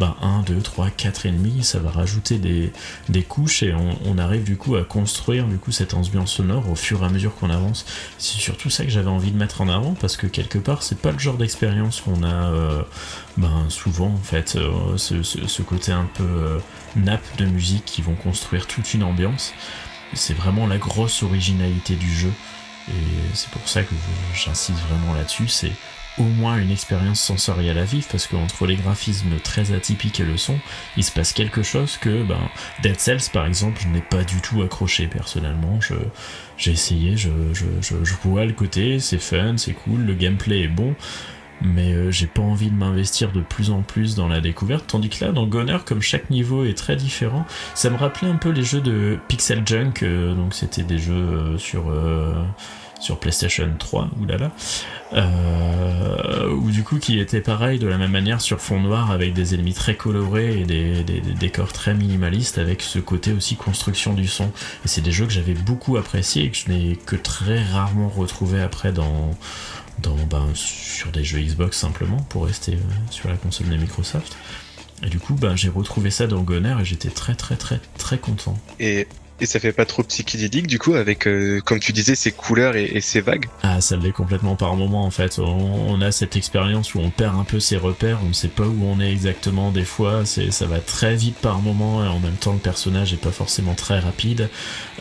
1, 0.00 0.42
2, 0.46 0.60
3, 0.60 0.90
4 0.90 1.26
ennemis, 1.26 1.62
ça 1.62 1.78
va 1.78 1.90
rajouter 1.90 2.38
des, 2.38 3.22
couches 3.22 3.62
et 3.62 3.74
on, 3.74 4.18
arrive 4.18 4.44
du 4.44 4.56
coup 4.56 4.76
à 4.76 4.82
construire 4.82 5.46
du 5.46 5.56
coup 5.56 5.70
cette 5.70 5.94
ambiance 5.94 6.32
sonore 6.32 6.68
au 6.68 6.74
fur 6.74 7.02
et 7.02 7.06
à 7.06 7.08
mesure 7.08 7.34
qu'on 7.34 7.50
avance. 7.50 7.86
C'est 8.18 8.38
surtout 8.38 8.70
ça 8.70 8.84
que 8.84 8.90
j'avais 8.90 9.08
envie 9.08 9.30
de 9.30 9.36
mettre 9.36 9.60
en 9.60 9.68
avant 9.68 9.94
parce 9.94 10.16
que 10.16 10.26
quelque 10.26 10.58
part, 10.58 10.82
c'est 10.82 10.98
pas 10.98 11.12
le 11.12 11.18
genre 11.18 11.36
d'expérience 11.36 12.00
qu'on 12.00 12.22
a 12.22 12.50
euh, 12.50 12.82
ben, 13.40 13.66
souvent 13.68 14.08
en 14.08 14.22
fait. 14.22 14.56
Euh, 14.56 14.96
ce, 14.96 15.62
côté 15.62 15.92
un 15.92 16.08
peu 16.14 16.60
nappe 16.96 17.36
de 17.38 17.46
musique 17.46 17.84
qui 17.84 18.02
vont 18.02 18.14
construire 18.14 18.66
toute 18.66 18.94
une 18.94 19.02
ambiance. 19.02 19.52
C'est 20.14 20.34
vraiment 20.34 20.66
la 20.66 20.78
grosse 20.78 21.22
originalité 21.22 21.94
du 21.94 22.12
jeu. 22.12 22.32
Et 22.88 22.92
c'est 23.34 23.50
pour 23.50 23.68
ça 23.68 23.82
que 23.82 23.94
j'insiste 24.34 24.78
vraiment 24.88 25.14
là-dessus. 25.14 25.48
C'est 25.48 25.72
au 26.18 26.24
moins 26.24 26.58
une 26.58 26.70
expérience 26.70 27.20
sensorielle 27.20 27.78
à 27.78 27.84
vivre 27.84 28.06
parce 28.10 28.26
qu'entre 28.26 28.66
les 28.66 28.76
graphismes 28.76 29.38
très 29.42 29.72
atypiques 29.72 30.20
et 30.20 30.24
le 30.24 30.36
son, 30.36 30.58
il 30.96 31.04
se 31.04 31.12
passe 31.12 31.32
quelque 31.32 31.62
chose 31.62 31.96
que 31.96 32.22
ben, 32.22 32.40
Dead 32.82 32.98
Cells 32.98 33.30
par 33.32 33.46
exemple, 33.46 33.80
je 33.80 33.88
n'ai 33.88 34.02
pas 34.02 34.24
du 34.24 34.40
tout 34.40 34.62
accroché 34.62 35.06
personnellement. 35.06 35.78
j'ai 36.56 36.72
essayé, 36.72 37.16
je, 37.16 37.30
je, 37.52 37.64
je 38.02 38.14
vois 38.24 38.44
le 38.44 38.52
côté, 38.52 38.98
c'est 38.98 39.20
fun, 39.20 39.56
c'est 39.56 39.72
cool, 39.72 40.02
le 40.02 40.14
gameplay 40.14 40.62
est 40.62 40.68
bon, 40.68 40.94
mais 41.62 41.92
euh, 41.92 42.10
j'ai 42.10 42.26
pas 42.26 42.42
envie 42.42 42.70
de 42.70 42.74
m'investir 42.76 43.32
de 43.32 43.40
plus 43.40 43.70
en 43.70 43.82
plus 43.82 44.14
dans 44.14 44.28
la 44.28 44.40
découverte. 44.40 44.86
Tandis 44.86 45.08
que 45.08 45.24
là, 45.24 45.32
dans 45.32 45.46
Goner, 45.46 45.78
comme 45.84 46.02
chaque 46.02 46.30
niveau 46.30 46.64
est 46.64 46.76
très 46.76 46.96
différent, 46.96 47.46
ça 47.74 47.90
me 47.90 47.96
rappelait 47.96 48.28
un 48.28 48.36
peu 48.36 48.50
les 48.50 48.64
jeux 48.64 48.80
de 48.80 49.18
Pixel 49.28 49.62
Junk, 49.66 50.02
euh, 50.02 50.34
donc 50.34 50.54
c'était 50.54 50.82
des 50.82 50.98
jeux 50.98 51.14
euh, 51.14 51.58
sur 51.58 51.92
sur 53.00 53.18
PlayStation 53.18 53.68
3, 53.78 54.10
oulala, 54.20 54.52
euh, 55.14 56.50
ou 56.50 56.70
du 56.70 56.84
coup 56.84 56.98
qui 56.98 57.18
étaient 57.18 57.40
pareil 57.40 57.78
de 57.78 57.86
la 57.86 57.96
même 57.96 58.10
manière 58.10 58.40
sur 58.40 58.60
fond 58.60 58.78
noir 58.78 59.10
avec 59.10 59.32
des 59.32 59.54
ennemis 59.54 59.72
très 59.72 59.96
colorés 59.96 60.60
et 60.60 60.64
des, 60.64 61.02
des 61.02 61.20
décors 61.20 61.72
très 61.72 61.94
minimalistes 61.94 62.58
avec 62.58 62.82
ce 62.82 62.98
côté 62.98 63.32
aussi 63.32 63.56
construction 63.56 64.12
du 64.12 64.28
son. 64.28 64.52
Et 64.84 64.88
c'est 64.88 65.00
des 65.00 65.12
jeux 65.12 65.26
que 65.26 65.32
j'avais 65.32 65.54
beaucoup 65.54 65.96
appréciés 65.96 66.44
et 66.44 66.50
que 66.50 66.56
je 66.56 66.70
n'ai 66.70 66.96
que 66.96 67.16
très 67.16 67.62
rarement 67.64 68.08
retrouvé 68.08 68.60
après 68.60 68.92
dans 68.92 69.30
ben, 70.30 70.48
sur 70.54 71.10
des 71.10 71.24
jeux 71.24 71.40
Xbox 71.40 71.76
simplement 71.76 72.18
pour 72.28 72.46
rester 72.46 72.78
sur 73.10 73.28
la 73.28 73.36
console 73.36 73.68
de 73.68 73.76
Microsoft. 73.76 74.36
Et 75.02 75.08
du 75.08 75.18
coup, 75.18 75.34
ben, 75.34 75.56
j'ai 75.56 75.68
retrouvé 75.68 76.10
ça 76.10 76.26
dans 76.26 76.42
Goner 76.42 76.76
et 76.80 76.84
j'étais 76.84 77.10
très 77.10 77.34
très 77.34 77.56
très 77.56 77.80
très 77.96 78.18
content. 78.18 78.58
Et 78.78 79.06
et 79.40 79.46
ça 79.46 79.60
fait 79.60 79.72
pas 79.72 79.84
trop 79.84 80.02
psychédélique 80.02 80.66
du 80.66 80.78
coup 80.78 80.94
avec, 80.94 81.26
euh, 81.26 81.60
comme 81.64 81.80
tu 81.80 81.92
disais, 81.92 82.14
ces 82.14 82.32
couleurs 82.32 82.76
et, 82.76 82.84
et 82.84 83.00
ces 83.00 83.20
vagues 83.20 83.46
Ah, 83.62 83.80
ça 83.80 83.96
l'est 83.96 84.12
complètement 84.12 84.56
par 84.56 84.76
moment 84.76 85.04
en 85.04 85.10
fait. 85.10 85.38
On, 85.38 86.00
a 86.00 86.12
cette 86.12 86.36
expérience 86.36 86.94
où 86.94 87.00
on 87.00 87.10
perd 87.10 87.38
un 87.38 87.44
peu 87.44 87.60
ses 87.60 87.76
repères, 87.76 88.20
on 88.24 88.28
ne 88.28 88.32
sait 88.32 88.48
pas 88.48 88.64
où 88.64 88.84
on 88.84 89.00
est 89.00 89.10
exactement 89.10 89.70
des 89.70 89.84
fois, 89.84 90.24
ça 90.24 90.66
va 90.66 90.78
très 90.78 91.14
vite 91.14 91.36
par 91.36 91.60
moment 91.60 92.04
et 92.04 92.08
en 92.08 92.18
même 92.18 92.36
temps 92.36 92.52
le 92.52 92.58
personnage 92.58 93.12
est 93.12 93.20
pas 93.20 93.32
forcément 93.32 93.74
très 93.74 93.98
rapide. 93.98 94.48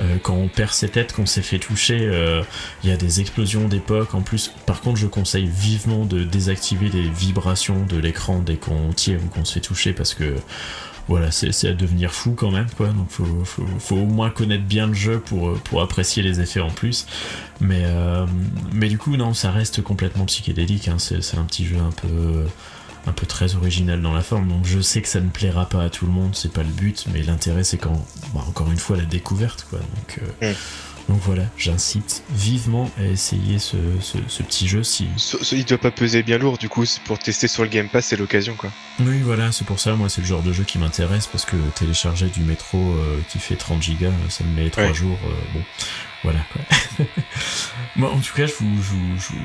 Euh, 0.01 0.17
quand 0.21 0.35
on 0.35 0.47
perd 0.47 0.71
ses 0.71 0.89
têtes, 0.89 1.13
qu'on 1.13 1.25
s'est 1.25 1.41
fait 1.41 1.59
toucher, 1.59 1.99
euh, 2.01 2.41
il 2.83 2.89
y 2.89 2.93
a 2.93 2.97
des 2.97 3.21
explosions 3.21 3.67
d'époque. 3.67 4.13
En 4.13 4.21
plus, 4.21 4.51
par 4.65 4.81
contre, 4.81 4.97
je 4.97 5.07
conseille 5.07 5.47
vivement 5.47 6.05
de 6.05 6.23
désactiver 6.23 6.89
les 6.89 7.09
vibrations 7.09 7.85
de 7.85 7.97
l'écran 7.97 8.39
dès 8.39 8.55
qu'on 8.55 8.93
tire 8.93 9.19
ou 9.23 9.27
qu'on 9.27 9.45
se 9.45 9.53
fait 9.53 9.59
toucher 9.59 9.93
parce 9.93 10.13
que 10.13 10.35
voilà, 11.09 11.31
c'est 11.31 11.67
à 11.67 11.73
devenir 11.73 12.13
fou 12.13 12.35
quand 12.37 12.51
même, 12.51 12.69
quoi. 12.77 12.87
Donc 12.89 13.09
faut, 13.09 13.25
faut, 13.43 13.95
au 13.95 14.05
moins 14.05 14.29
connaître 14.29 14.63
bien 14.63 14.87
le 14.87 14.93
jeu 14.93 15.19
pour, 15.19 15.53
pour 15.61 15.81
apprécier 15.81 16.21
les 16.21 16.39
effets 16.39 16.59
en 16.61 16.69
plus. 16.69 17.07
Mais, 17.59 17.81
euh, 17.83 18.27
mais 18.71 18.87
du 18.89 18.99
coup, 18.99 19.17
non, 19.17 19.33
ça 19.33 19.51
reste 19.51 19.81
complètement 19.81 20.25
psychédélique. 20.25 20.87
Hein. 20.87 20.97
C'est 20.99 21.37
un 21.37 21.43
petit 21.43 21.65
jeu 21.65 21.77
un 21.77 21.91
peu 21.91 22.45
un 23.07 23.11
peu 23.11 23.25
très 23.25 23.55
original 23.55 24.01
dans 24.01 24.13
la 24.13 24.21
forme. 24.21 24.47
Donc 24.47 24.65
je 24.65 24.79
sais 24.79 25.01
que 25.01 25.07
ça 25.07 25.19
ne 25.19 25.29
plaira 25.29 25.67
pas 25.67 25.83
à 25.83 25.89
tout 25.89 26.05
le 26.05 26.11
monde, 26.11 26.35
c'est 26.35 26.51
pas 26.51 26.63
le 26.63 26.69
but, 26.69 27.05
mais 27.11 27.23
l'intérêt 27.23 27.63
c'est 27.63 27.77
quand, 27.77 28.05
bah, 28.33 28.43
encore 28.47 28.71
une 28.71 28.77
fois, 28.77 28.97
la 28.97 29.05
découverte, 29.05 29.65
quoi. 29.69 29.79
Donc, 29.79 30.21
euh, 30.43 30.51
mm. 30.51 30.55
Donc 31.09 31.21
voilà, 31.23 31.41
j'incite 31.57 32.23
vivement 32.29 32.91
à 32.99 33.03
essayer 33.03 33.57
ce, 33.57 33.77
petit 34.43 34.67
jeu 34.67 34.83
si. 34.83 35.07
il 35.51 35.65
doit 35.65 35.79
pas 35.79 35.89
peser 35.89 36.21
bien 36.21 36.37
lourd, 36.37 36.59
du 36.59 36.69
coup, 36.69 36.85
pour 37.05 37.17
tester 37.17 37.47
sur 37.47 37.63
le 37.63 37.69
Game 37.69 37.89
Pass, 37.89 38.05
c'est 38.05 38.15
l'occasion 38.15 38.53
quoi. 38.53 38.69
Oui, 38.99 39.19
voilà, 39.23 39.51
c'est 39.51 39.65
pour 39.65 39.79
ça, 39.79 39.95
moi, 39.95 40.07
c'est 40.07 40.21
le 40.21 40.27
genre 40.27 40.43
de 40.43 40.53
jeu 40.53 40.63
qui 40.63 40.77
m'intéresse 40.77 41.25
parce 41.25 41.45
que 41.45 41.55
télécharger 41.73 42.27
du 42.27 42.41
métro 42.41 42.77
euh, 42.77 43.19
qui 43.27 43.39
fait 43.39 43.55
30 43.55 43.81
gigas, 43.81 44.11
ça 44.29 44.43
me 44.43 44.53
met 44.55 44.69
3 44.69 44.93
jours. 44.93 45.17
Euh, 45.25 45.53
bon, 45.55 45.63
voilà 46.21 46.39
quoi. 46.53 47.05
Moi, 47.95 48.11
en 48.11 48.19
tout 48.19 48.35
cas, 48.35 48.45
je 48.45 48.53
vous, 48.53 48.67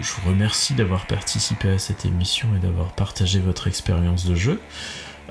je 0.02 0.12
vous 0.12 0.28
remercie 0.28 0.74
d'avoir 0.74 1.06
participé 1.06 1.70
à 1.70 1.78
cette 1.78 2.04
émission 2.04 2.48
et 2.54 2.58
d'avoir 2.58 2.92
partagé 2.92 3.40
votre 3.40 3.68
expérience 3.68 4.26
de 4.26 4.34
jeu. 4.34 4.60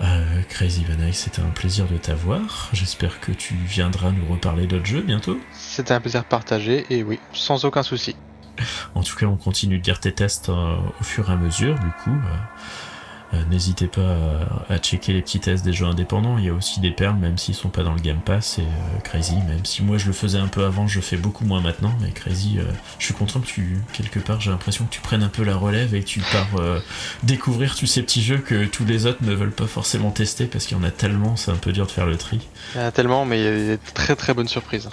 Euh, 0.02 0.42
Crazy 0.50 0.84
Van 0.86 1.12
c'était 1.12 1.42
un 1.42 1.50
plaisir 1.50 1.86
de 1.88 1.98
t'avoir. 1.98 2.70
J'espère 2.74 3.20
que 3.20 3.32
tu 3.32 3.54
viendras 3.54 4.12
nous 4.12 4.26
reparler 4.32 4.66
d'autres 4.66 4.86
jeux 4.86 5.02
bientôt. 5.02 5.40
C'était 5.52 5.94
un 5.94 6.02
plaisir 6.02 6.26
partagé 6.26 6.86
et 6.90 7.04
oui, 7.04 7.20
sans 7.34 7.66
aucun 7.66 7.84
souci. 7.84 8.16
En 8.96 9.04
tout 9.04 9.16
cas, 9.16 9.26
on 9.26 9.38
continue 9.38 9.78
de 9.78 9.84
dire 9.84 10.00
tes 10.00 10.14
tests 10.14 10.50
euh, 10.50 10.76
au 11.00 11.04
fur 11.04 11.30
et 11.30 11.34
à 11.34 11.36
mesure, 11.36 11.76
du 11.76 11.90
coup. 12.04 12.12
Euh, 12.12 12.38
n'hésitez 13.50 13.88
pas 13.88 14.18
à, 14.70 14.78
checker 14.78 15.14
les 15.14 15.22
petits 15.22 15.40
tests 15.40 15.64
des 15.64 15.74
jeux 15.74 15.86
indépendants. 15.86 16.38
Il 16.38 16.46
y 16.46 16.50
a 16.50 16.54
aussi 16.54 16.80
des 16.80 16.92
perles, 16.92 17.18
même 17.18 17.38
s'ils 17.38 17.56
sont 17.56 17.70
pas 17.70 17.84
dans 17.84 17.94
le 17.94 18.00
Game 18.00 18.20
Pass. 18.20 18.60
Et 18.60 18.62
euh, 18.62 19.00
Crazy, 19.04 19.36
même 19.48 19.66
si 19.66 19.84
moi 19.84 19.98
je 19.98 20.08
le 20.08 20.14
faisais 20.14 20.38
un 20.38 20.48
peu 20.48 20.66
avant, 20.66 20.88
je 20.88 21.00
fais 21.00 21.18
beaucoup 21.18 21.46
moins 21.46 21.62
maintenant. 21.62 21.94
Mais 22.02 22.12
Crazy, 22.12 22.60
euh, 22.60 22.64
je 23.00 23.06
suis 23.06 23.14
content 23.14 23.40
que 23.40 23.46
tu, 23.46 23.78
quelque 23.94 24.20
part, 24.20 24.42
j'ai 24.42 24.52
l'impression 24.52 24.86
que 24.86 24.92
tu 24.92 25.02
prennes 25.02 25.24
un 25.24 25.30
peu 25.30 25.44
la 25.44 25.56
relève 25.56 25.96
et 25.96 26.02
que 26.02 26.08
tu 26.08 26.22
pars 26.22 26.44
découvrir 27.24 27.76
tous 27.76 27.88
ces 27.88 28.04
petits 28.04 28.22
jeux 28.22 28.38
que 28.38 28.66
tous 28.66 28.86
les 28.86 29.06
autres 29.06 29.24
ne 29.24 29.34
veulent 29.34 29.52
pas 29.52 29.68
forcément 29.68 30.12
tester 30.12 30.46
parce 30.46 30.66
qu'il 30.66 30.78
y 30.78 30.80
en 30.80 30.84
a 30.84 30.92
tellement, 30.92 31.36
c'est 31.36 31.52
un 31.52 31.56
peu 31.56 31.72
dur 31.72 31.86
de 31.86 31.92
faire 31.92 32.06
le 32.06 32.18
tri. 32.18 32.48
Il 32.76 32.82
y 32.82 32.84
en 32.84 32.88
a 32.88 32.92
tellement, 32.92 33.26
mais 33.26 33.40
il 33.40 33.44
y 33.44 33.48
a 33.48 33.76
des 33.76 33.78
très 33.94 34.16
très 34.16 34.34
bonnes 34.34 34.48
surprises. 34.48 34.90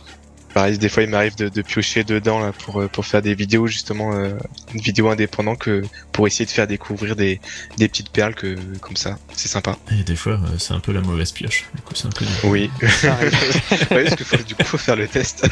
Pareil, 0.55 0.79
des 0.79 0.89
fois 0.89 1.03
il 1.05 1.11
m'arrive 1.11 1.37
de, 1.37 1.49
de, 1.49 1.63
piocher 1.63 2.03
dedans 2.03 2.41
là, 2.41 2.53
pour, 2.53 2.81
euh, 2.81 2.89
pour 2.89 3.07
faire 3.07 3.23
des 3.23 3.35
vidéos 3.35 3.67
justement, 3.67 4.15
euh, 4.15 4.33
une 4.75 4.81
vidéo 4.81 5.09
indépendante 5.09 5.59
que 5.59 5.83
pour 6.13 6.27
essayer 6.27 6.45
de 6.45 6.51
faire 6.51 6.67
découvrir 6.67 7.15
des, 7.15 7.41
des 7.77 7.89
petites 7.89 8.11
perles 8.11 8.35
que 8.35 8.57
comme 8.81 8.97
ça, 8.97 9.19
c'est 9.33 9.49
sympa. 9.49 9.77
Et 9.93 10.03
des 10.03 10.17
fois 10.17 10.33
euh, 10.33 10.59
c'est 10.59 10.75
un 10.75 10.81
peu 10.81 10.93
la 10.93 11.03
mauvaise 11.03 11.31
pioche, 11.31 11.67
du 11.75 11.83
coup 11.83 11.95
c'est 11.95 12.07
un 12.07 12.11
peu. 12.11 12.25
Oui. 12.45 12.71
oui, 12.83 14.05
parce 14.05 14.17
que 14.17 14.43
du 14.43 14.55
coup 14.57 14.65
faut 14.65 14.79
faire 14.79 14.97
le 14.97 15.07
test. 15.07 15.49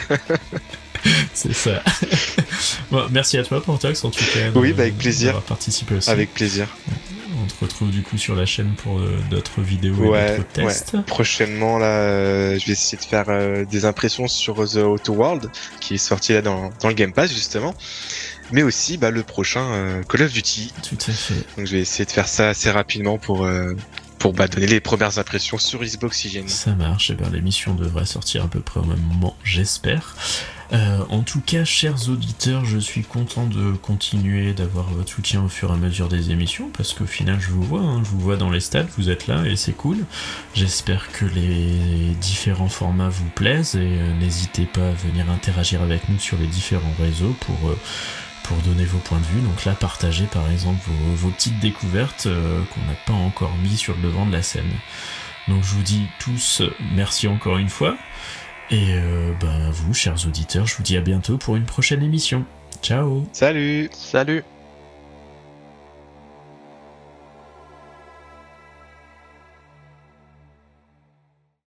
c'est 1.33 1.55
ça. 1.55 1.83
bon, 2.91 3.07
merci 3.11 3.39
à 3.39 3.45
toi 3.45 3.63
Portax 3.63 4.05
en 4.05 4.11
tout 4.11 4.25
cas. 4.25 4.51
Oui, 4.57 4.73
bah, 4.73 4.83
avec 4.83 4.99
plaisir. 4.99 5.41
Participer 5.43 5.95
aussi. 5.95 6.11
Avec 6.11 6.35
plaisir 6.35 6.67
on 7.49 7.57
te 7.57 7.65
retrouve 7.65 7.91
du 7.91 8.03
coup 8.03 8.19
sur 8.19 8.35
la 8.35 8.47
chaîne 8.47 8.75
pour 8.83 8.99
euh, 8.99 9.19
d'autres 9.31 9.61
vidéos 9.61 10.15
et 10.15 10.37
d'autres 10.37 10.53
tests. 10.53 10.97
Prochainement, 11.07 11.79
là, 11.79 11.87
euh, 11.87 12.59
je 12.59 12.67
vais 12.67 12.73
essayer 12.73 12.99
de 12.99 13.05
faire 13.05 13.27
euh, 13.29 13.65
des 13.65 13.85
impressions 13.85 14.29
sur 14.29 14.69
The 14.69 14.77
Auto 14.77 15.15
World, 15.15 15.51
qui 15.81 15.95
est 15.95 15.99
sorti 15.99 16.33
là 16.33 16.43
dans, 16.43 16.71
le 16.85 16.93
Game 16.93 17.13
Pass 17.13 17.33
justement. 17.33 17.75
Mais 18.51 18.63
aussi 18.63 18.97
bah, 18.97 19.11
le 19.11 19.23
prochain 19.23 20.03
Call 20.09 20.23
of 20.23 20.33
Duty. 20.33 20.73
Tout 20.83 20.97
à 21.07 21.13
fait. 21.13 21.35
Donc 21.57 21.67
je 21.67 21.73
vais 21.73 21.81
essayer 21.81 22.07
de 22.07 22.11
faire 22.11 22.29
ça 22.29 22.49
assez 22.49 22.71
rapidement 22.71 23.19
pour 23.19 23.47
pour 24.19 24.33
bah, 24.33 24.49
donner 24.49 24.67
les 24.67 24.81
premières 24.81 25.19
impressions 25.19 25.59
sur 25.59 25.81
Xbox 25.83 26.25
Hygiene. 26.25 26.49
Ça 26.49 26.75
marche, 26.75 27.11
et 27.11 27.15
bien 27.15 27.31
l'émission 27.31 27.75
devrait 27.75 28.07
sortir 28.07 28.45
à 28.45 28.49
peu 28.49 28.61
près 28.61 28.81
au 28.81 28.85
même 28.85 29.01
moment, 29.01 29.37
j'espère. 29.45 30.15
Euh, 30.73 30.99
en 31.09 31.23
tout 31.23 31.41
cas, 31.41 31.65
chers 31.65 32.11
auditeurs, 32.11 32.65
je 32.65 32.79
suis 32.79 33.03
content 33.03 33.47
de 33.47 33.73
continuer 33.73 34.53
d'avoir 34.53 34.85
votre 34.91 35.11
soutien 35.11 35.43
au 35.43 35.49
fur 35.49 35.71
et 35.71 35.73
à 35.73 35.77
mesure 35.77 36.09
des 36.09 36.31
émissions, 36.31 36.71
parce 36.77 36.93
qu'au 36.93 37.07
final, 37.07 37.41
je 37.41 37.51
vous 37.51 37.63
vois, 37.63 37.81
hein, 37.81 38.03
je 38.05 38.11
vous 38.11 38.21
vois 38.21 38.37
dans 38.37 38.51
les 38.51 38.61
stades, 38.61 38.89
vous 38.99 39.09
êtes 39.09 39.29
là 39.29 39.45
et 39.47 39.57
c'est 39.57 39.73
cool. 39.73 39.97
J'espère 40.55 41.11
que 41.13 41.25
les 41.25 42.15
différents 42.21 42.69
formats 42.69 43.09
vous 43.09 43.31
plaisent 43.31 43.77
et 43.77 43.79
euh, 43.79 44.19
n'hésitez 44.19 44.67
pas 44.67 44.89
à 44.89 44.93
venir 44.93 45.31
interagir 45.31 45.83
avec 45.83 46.09
nous 46.09 46.19
sur 46.19 46.37
les 46.37 46.47
différents 46.47 46.95
réseaux 46.99 47.35
pour 47.41 47.71
euh, 47.71 47.79
pour 48.45 48.57
donner 48.59 48.85
vos 48.85 48.99
points 48.99 49.19
de 49.19 49.27
vue. 49.27 49.41
Donc 49.41 49.65
là, 49.65 49.75
partagez 49.75 50.27
par 50.27 50.51
exemple 50.51 50.81
vos, 51.15 51.31
petites 51.31 51.59
découvertes 51.61 52.25
qu'on 52.25 52.81
n'a 52.87 52.97
pas 53.07 53.13
encore 53.13 53.55
mis 53.63 53.77
sur 53.77 53.95
le 53.97 54.03
devant 54.03 54.27
de 54.27 54.33
la 54.33 54.43
scène. 54.43 54.71
Donc 55.49 55.63
je 55.63 55.75
vous 55.75 55.83
dis 55.83 56.07
tous 56.19 56.63
merci 56.95 57.27
encore 57.27 57.59
une 57.59 57.69
fois. 57.69 57.97
Et 58.71 58.93
euh, 58.93 59.33
ben, 59.41 59.71
vous, 59.71 59.95
chers 59.95 60.27
auditeurs, 60.27 60.67
je 60.67 60.77
vous 60.77 60.83
dis 60.83 60.97
à 60.97 61.01
bientôt 61.01 61.39
pour 61.39 61.57
une 61.57 61.65
prochaine 61.65 62.03
émission. 62.03 62.45
Ciao 62.83 63.27
Salut 63.33 63.89
Salut 63.93 64.45